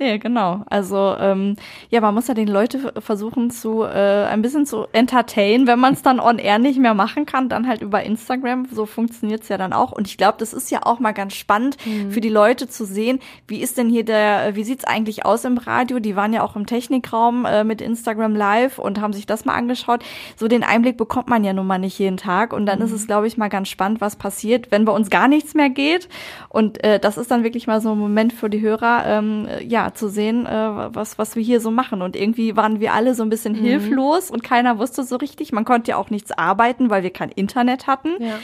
[0.00, 0.62] Nee, genau.
[0.70, 1.56] Also ähm,
[1.90, 5.92] ja, man muss ja den Leute versuchen zu äh, ein bisschen zu entertainen, wenn man
[5.92, 8.66] es dann on air nicht mehr machen kann, dann halt über Instagram.
[8.72, 9.92] So funktioniert's ja dann auch.
[9.92, 12.12] Und ich glaube, das ist ja auch mal ganz spannend mhm.
[12.12, 15.58] für die Leute zu sehen, wie ist denn hier der, wie sieht's eigentlich aus im
[15.58, 15.98] Radio?
[15.98, 19.52] Die waren ja auch im Technikraum äh, mit Instagram Live und haben sich das mal
[19.52, 20.02] angeschaut.
[20.34, 22.54] So den Einblick bekommt man ja nun mal nicht jeden Tag.
[22.54, 22.86] Und dann mhm.
[22.86, 25.68] ist es, glaube ich, mal ganz spannend, was passiert, wenn bei uns gar nichts mehr
[25.68, 26.08] geht.
[26.48, 29.89] Und äh, das ist dann wirklich mal so ein Moment für die Hörer, ähm, ja,
[29.94, 30.50] zu sehen, äh,
[30.94, 32.02] was, was wir hier so machen.
[32.02, 33.64] Und irgendwie waren wir alle so ein bisschen mhm.
[33.64, 35.52] hilflos und keiner wusste so richtig.
[35.52, 38.22] Man konnte ja auch nichts arbeiten, weil wir kein Internet hatten.
[38.22, 38.38] Ja.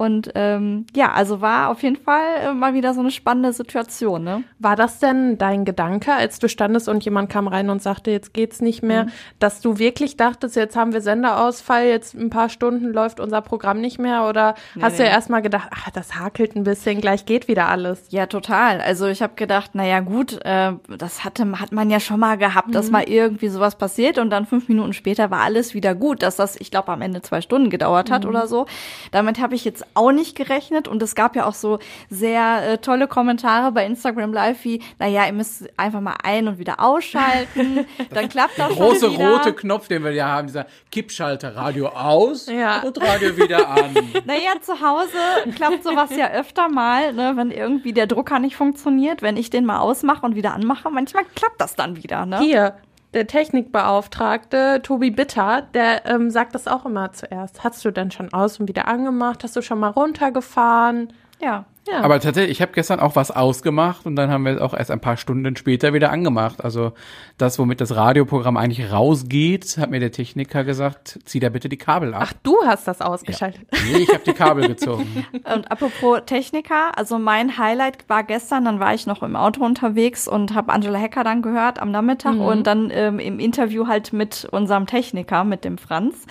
[0.00, 4.24] Und ähm, ja, also war auf jeden Fall äh, mal wieder so eine spannende Situation.
[4.24, 4.44] Ne?
[4.58, 8.32] War das denn dein Gedanke, als du standest und jemand kam rein und sagte, jetzt
[8.32, 9.10] geht's nicht mehr, mhm.
[9.40, 13.82] dass du wirklich dachtest, jetzt haben wir Senderausfall, jetzt ein paar Stunden läuft unser Programm
[13.82, 14.26] nicht mehr?
[14.26, 15.00] Oder nee, hast nee.
[15.00, 18.04] du ja erstmal gedacht, ach, das hakelt ein bisschen, gleich geht wieder alles?
[18.08, 18.80] Ja, total.
[18.80, 22.68] Also ich habe gedacht, naja gut, äh, das hatte, hat man ja schon mal gehabt,
[22.68, 22.72] mhm.
[22.72, 26.36] dass mal irgendwie sowas passiert und dann fünf Minuten später war alles wieder gut, dass
[26.36, 28.30] das, ich glaube, am Ende zwei Stunden gedauert hat mhm.
[28.30, 28.66] oder so.
[29.10, 31.78] Damit habe ich jetzt auch nicht gerechnet und es gab ja auch so
[32.08, 36.58] sehr äh, tolle Kommentare bei Instagram Live wie, naja, ihr müsst einfach mal ein- und
[36.58, 41.54] wieder ausschalten, dann klappt das Der große rote Knopf, den wir ja haben, dieser Kippschalter,
[41.56, 42.82] Radio aus ja.
[42.82, 43.90] und Radio wieder an.
[44.24, 45.16] Naja, zu Hause
[45.56, 49.64] klappt sowas ja öfter mal, ne, wenn irgendwie der Drucker nicht funktioniert, wenn ich den
[49.64, 52.24] mal ausmache und wieder anmache, manchmal klappt das dann wieder.
[52.24, 52.38] Ne?
[52.38, 52.76] Hier,
[53.12, 57.64] der Technikbeauftragte Tobi Bitter, der ähm, sagt das auch immer zuerst.
[57.64, 59.42] Hast du denn schon aus und wieder angemacht?
[59.42, 61.12] Hast du schon mal runtergefahren?
[61.40, 61.64] Ja.
[61.90, 62.02] Ja.
[62.02, 64.90] Aber tatsächlich, ich habe gestern auch was ausgemacht und dann haben wir es auch erst
[64.90, 66.64] ein paar Stunden später wieder angemacht.
[66.64, 66.92] Also
[67.38, 71.76] das, womit das Radioprogramm eigentlich rausgeht, hat mir der Techniker gesagt, zieh da bitte die
[71.76, 72.22] Kabel ab.
[72.24, 73.66] Ach, du hast das ausgeschaltet.
[73.72, 73.78] Ja.
[73.92, 75.26] Nee, ich habe die Kabel gezogen.
[75.54, 80.28] Und apropos Techniker, also mein Highlight war gestern, dann war ich noch im Auto unterwegs
[80.28, 82.42] und habe Angela Hecker dann gehört am Nachmittag mhm.
[82.42, 86.26] und dann ähm, im Interview halt mit unserem Techniker, mit dem Franz.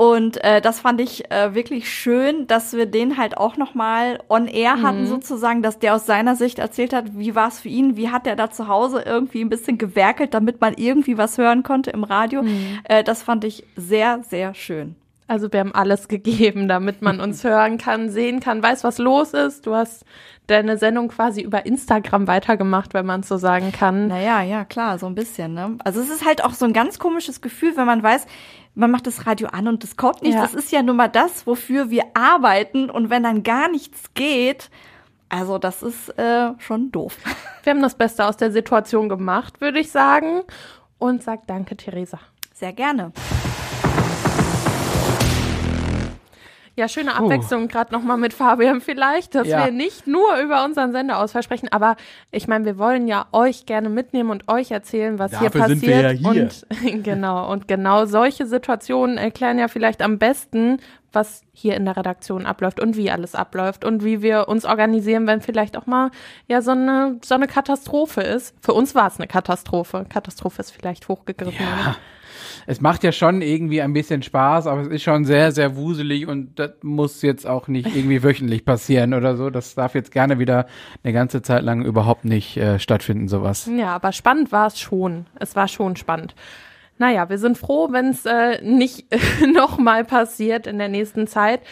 [0.00, 4.18] Und äh, das fand ich äh, wirklich schön, dass wir den halt auch noch mal
[4.30, 4.82] on air mhm.
[4.82, 8.08] hatten sozusagen, dass der aus seiner Sicht erzählt hat, wie war es für ihn, wie
[8.08, 11.90] hat er da zu Hause irgendwie ein bisschen gewerkelt, damit man irgendwie was hören konnte
[11.90, 12.42] im Radio.
[12.42, 12.78] Mhm.
[12.84, 14.96] Äh, das fand ich sehr, sehr schön.
[15.26, 19.34] Also wir haben alles gegeben, damit man uns hören kann, sehen kann, weiß, was los
[19.34, 19.66] ist.
[19.66, 20.06] Du hast
[20.46, 24.08] deine Sendung quasi über Instagram weitergemacht, wenn man so sagen kann.
[24.08, 25.54] Naja, ja, klar, so ein bisschen.
[25.54, 25.76] Ne?
[25.84, 28.26] Also es ist halt auch so ein ganz komisches Gefühl, wenn man weiß,
[28.74, 30.34] man macht das Radio an und das kommt nicht.
[30.34, 30.42] Ja.
[30.42, 32.90] Das ist ja nun mal das, wofür wir arbeiten.
[32.90, 34.70] Und wenn dann gar nichts geht,
[35.28, 37.16] also das ist äh, schon doof.
[37.62, 40.42] Wir haben das Beste aus der Situation gemacht, würde ich sagen.
[40.98, 42.18] Und sag danke, Theresa.
[42.54, 43.12] Sehr gerne.
[46.80, 47.68] Ja, schöne Abwechslung, uh.
[47.68, 49.66] gerade nochmal mit Fabian vielleicht, dass ja.
[49.66, 51.96] wir nicht nur über unseren Senderausfall sprechen, aber
[52.30, 55.80] ich meine, wir wollen ja euch gerne mitnehmen und euch erzählen, was Dafür hier passiert.
[55.80, 56.42] Sind wir ja hier.
[56.42, 60.78] Und genau, und genau solche Situationen erklären ja vielleicht am besten,
[61.12, 65.26] was hier in der Redaktion abläuft und wie alles abläuft und wie wir uns organisieren,
[65.26, 66.10] wenn vielleicht auch mal
[66.46, 68.54] ja so eine so eine Katastrophe ist.
[68.60, 70.06] Für uns war es eine Katastrophe.
[70.08, 71.64] Katastrophe ist vielleicht hochgegriffen.
[71.64, 71.96] Ja
[72.66, 76.26] es macht ja schon irgendwie ein bisschen Spaß, aber es ist schon sehr, sehr wuselig
[76.26, 79.50] und das muss jetzt auch nicht irgendwie wöchentlich passieren oder so.
[79.50, 80.66] Das darf jetzt gerne wieder
[81.02, 83.68] eine ganze Zeit lang überhaupt nicht äh, stattfinden, sowas.
[83.76, 85.26] Ja, aber spannend war es schon.
[85.38, 86.34] Es war schon spannend.
[87.00, 89.06] Naja, wir sind froh, wenn es äh, nicht
[89.54, 91.62] nochmal passiert in der nächsten Zeit.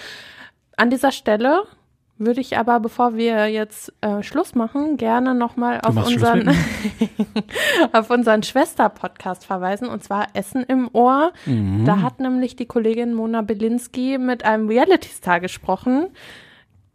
[0.78, 1.64] An dieser Stelle
[2.16, 6.48] würde ich aber, bevor wir jetzt äh, Schluss machen, gerne nochmal auf unseren,
[7.92, 11.34] auf unseren Schwester-Podcast verweisen, und zwar Essen im Ohr.
[11.44, 11.84] Mhm.
[11.84, 16.06] Da hat nämlich die Kollegin Mona Belinsky mit einem Reality-Star gesprochen.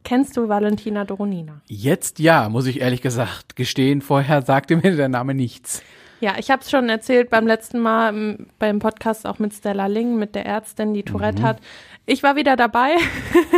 [0.04, 1.62] Kennst du Valentina Doronina?
[1.68, 4.02] Jetzt ja, muss ich ehrlich gesagt gestehen.
[4.02, 5.84] Vorher sagte mir der Name nichts.
[6.24, 10.16] Ja, ich habe es schon erzählt beim letzten Mal beim Podcast auch mit Stella Ling,
[10.16, 11.46] mit der Ärztin, die Tourette mhm.
[11.46, 11.58] hat.
[12.06, 12.96] Ich war wieder dabei.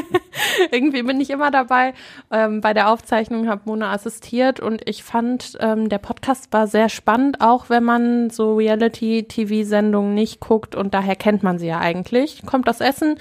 [0.71, 1.93] Irgendwie bin ich immer dabei.
[2.31, 6.89] Ähm, bei der Aufzeichnung habe Mona assistiert und ich fand, ähm, der Podcast war sehr
[6.89, 12.41] spannend, auch wenn man so Reality-TV-Sendungen nicht guckt und daher kennt man sie ja eigentlich.
[12.47, 13.19] Kommt das Essen,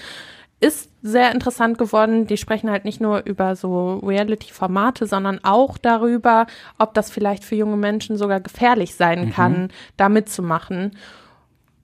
[0.65, 2.27] ist sehr interessant geworden.
[2.27, 6.47] Die sprechen halt nicht nur über so Reality-Formate, sondern auch darüber,
[6.79, 9.31] ob das vielleicht für junge Menschen sogar gefährlich sein mhm.
[9.31, 10.97] kann, da mitzumachen.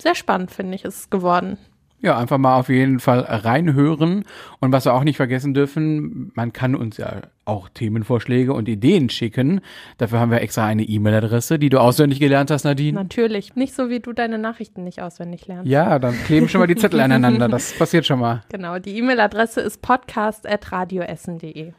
[0.01, 1.59] Sehr spannend, finde ich, ist es geworden.
[2.03, 4.25] Ja, einfach mal auf jeden Fall reinhören.
[4.59, 9.11] Und was wir auch nicht vergessen dürfen, man kann uns ja auch Themenvorschläge und Ideen
[9.11, 9.61] schicken.
[9.99, 12.99] Dafür haben wir extra eine E-Mail-Adresse, die du auswendig gelernt hast, Nadine.
[12.99, 13.55] Natürlich.
[13.55, 15.71] Nicht so, wie du deine Nachrichten nicht auswendig lernst.
[15.71, 17.49] Ja, dann kleben schon mal die Zettel aneinander.
[17.49, 18.45] Das passiert schon mal.
[18.51, 18.79] Genau.
[18.79, 21.73] Die E-Mail-Adresse ist podcast.radioessen.de.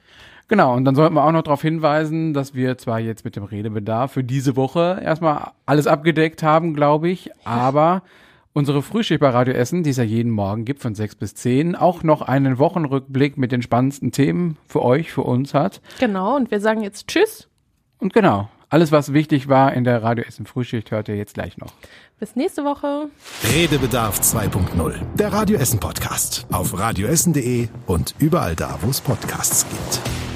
[0.50, 3.44] Genau, und dann sollten wir auch noch darauf hinweisen, dass wir zwar jetzt mit dem
[3.44, 8.04] Redebedarf für diese Woche erstmal alles abgedeckt haben, glaube ich, aber
[8.54, 11.76] unsere Frühschicht bei Radio Essen, die es ja jeden Morgen gibt von sechs bis zehn,
[11.76, 15.82] auch noch einen Wochenrückblick mit den spannendsten Themen für euch, für uns hat.
[16.00, 17.48] Genau, und wir sagen jetzt Tschüss.
[18.00, 21.58] Und genau, alles, was wichtig war in der Radio Essen Frühschicht, hört ihr jetzt gleich
[21.58, 21.74] noch.
[22.20, 23.10] Bis nächste Woche.
[23.54, 26.46] Redebedarf 2.0, der Radio Essen Podcast.
[26.52, 30.31] Auf radioessen.de und überall da, wo es Podcasts gibt.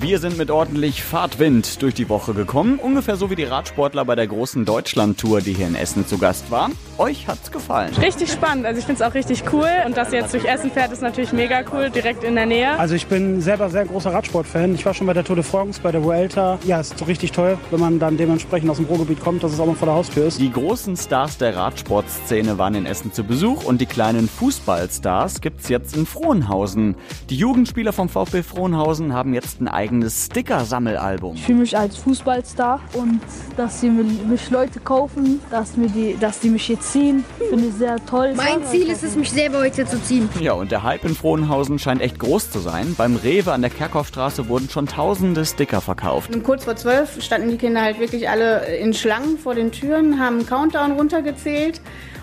[0.00, 4.14] Wir sind mit ordentlich Fahrtwind durch die Woche gekommen, ungefähr so wie die Radsportler bei
[4.14, 6.70] der großen Deutschland-Tour, die hier in Essen zu Gast war.
[6.98, 7.92] Euch hat's gefallen?
[7.96, 10.70] Richtig spannend, also ich finde es auch richtig cool und dass ihr jetzt durch Essen
[10.70, 12.78] fährt, ist natürlich mega cool, direkt in der Nähe.
[12.78, 14.76] Also ich bin selber sehr großer Radsport-Fan.
[14.76, 16.60] Ich war schon bei der Tour de France, bei der Vuelta.
[16.64, 19.66] Ja, ist richtig toll, wenn man dann dementsprechend aus dem Ruhrgebiet kommt, dass es auch
[19.66, 20.38] mal vor der Haustür ist.
[20.38, 25.68] Die großen Stars der Radsportszene waren in Essen zu Besuch und die kleinen Fußballstars gibt's
[25.68, 26.94] jetzt in Frohnhausen.
[27.30, 31.34] Die Jugendspieler vom VfB Frohnhausen haben jetzt ein eigenes Sticker-Sammelalbum.
[31.34, 33.20] Ich fühle mich als Fußballstar und
[33.56, 37.74] dass sie mich Leute kaufen, dass, mir die, dass die mich jetzt ziehen, finde ich
[37.74, 38.34] sehr toll.
[38.36, 40.28] Mein Ziel ist es, mich selber heute zu ziehen.
[40.40, 42.94] Ja, und der Hype in Frohnhausen scheint echt groß zu sein.
[42.98, 46.34] Beim Rewe an der Kerkhoffstraße wurden schon tausende Sticker verkauft.
[46.34, 50.20] Und kurz vor zwölf standen die Kinder halt wirklich alle in Schlangen vor den Türen,
[50.20, 51.80] haben einen Countdown runtergezählt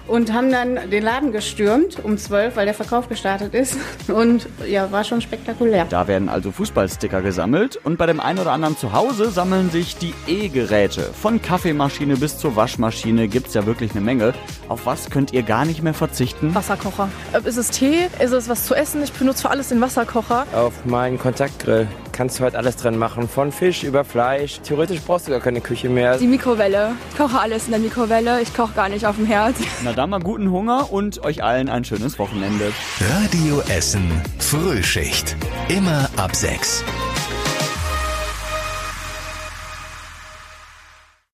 [0.08, 3.78] und haben dann den Laden gestürmt um 12, weil der Verkauf gestartet ist.
[4.08, 5.86] Und ja, war schon spektakulär.
[5.90, 9.98] Da werden also Fußballsticker gesammelt und bei dem einen oder anderen zu Hause sammeln sich
[9.98, 11.02] die E-Geräte.
[11.02, 14.34] Von Kaffeemaschine bis zur Waschmaschine gibt's ja wirklich eine Menge.
[14.68, 16.54] Auf was könnt ihr gar nicht mehr verzichten?
[16.54, 17.10] Wasserkocher.
[17.44, 18.08] Ist es Tee?
[18.20, 19.04] Ist es was zu essen?
[19.04, 20.46] Ich benutze für alles den Wasserkocher.
[20.54, 23.28] Auf meinen Kontaktgrill kannst du halt alles drin machen.
[23.28, 24.60] Von Fisch über Fleisch.
[24.64, 26.18] Theoretisch brauchst du gar keine Küche mehr.
[26.18, 26.94] Die Mikrowelle.
[27.12, 28.42] Ich koche alles in der Mikrowelle.
[28.42, 29.56] Ich koche gar nicht auf dem Herd.
[29.84, 32.72] Na dann mal guten Hunger und euch allen ein schönes Wochenende.
[33.02, 34.10] Radio Essen
[34.40, 35.36] Frühschicht.
[35.68, 36.84] Immer ab 6.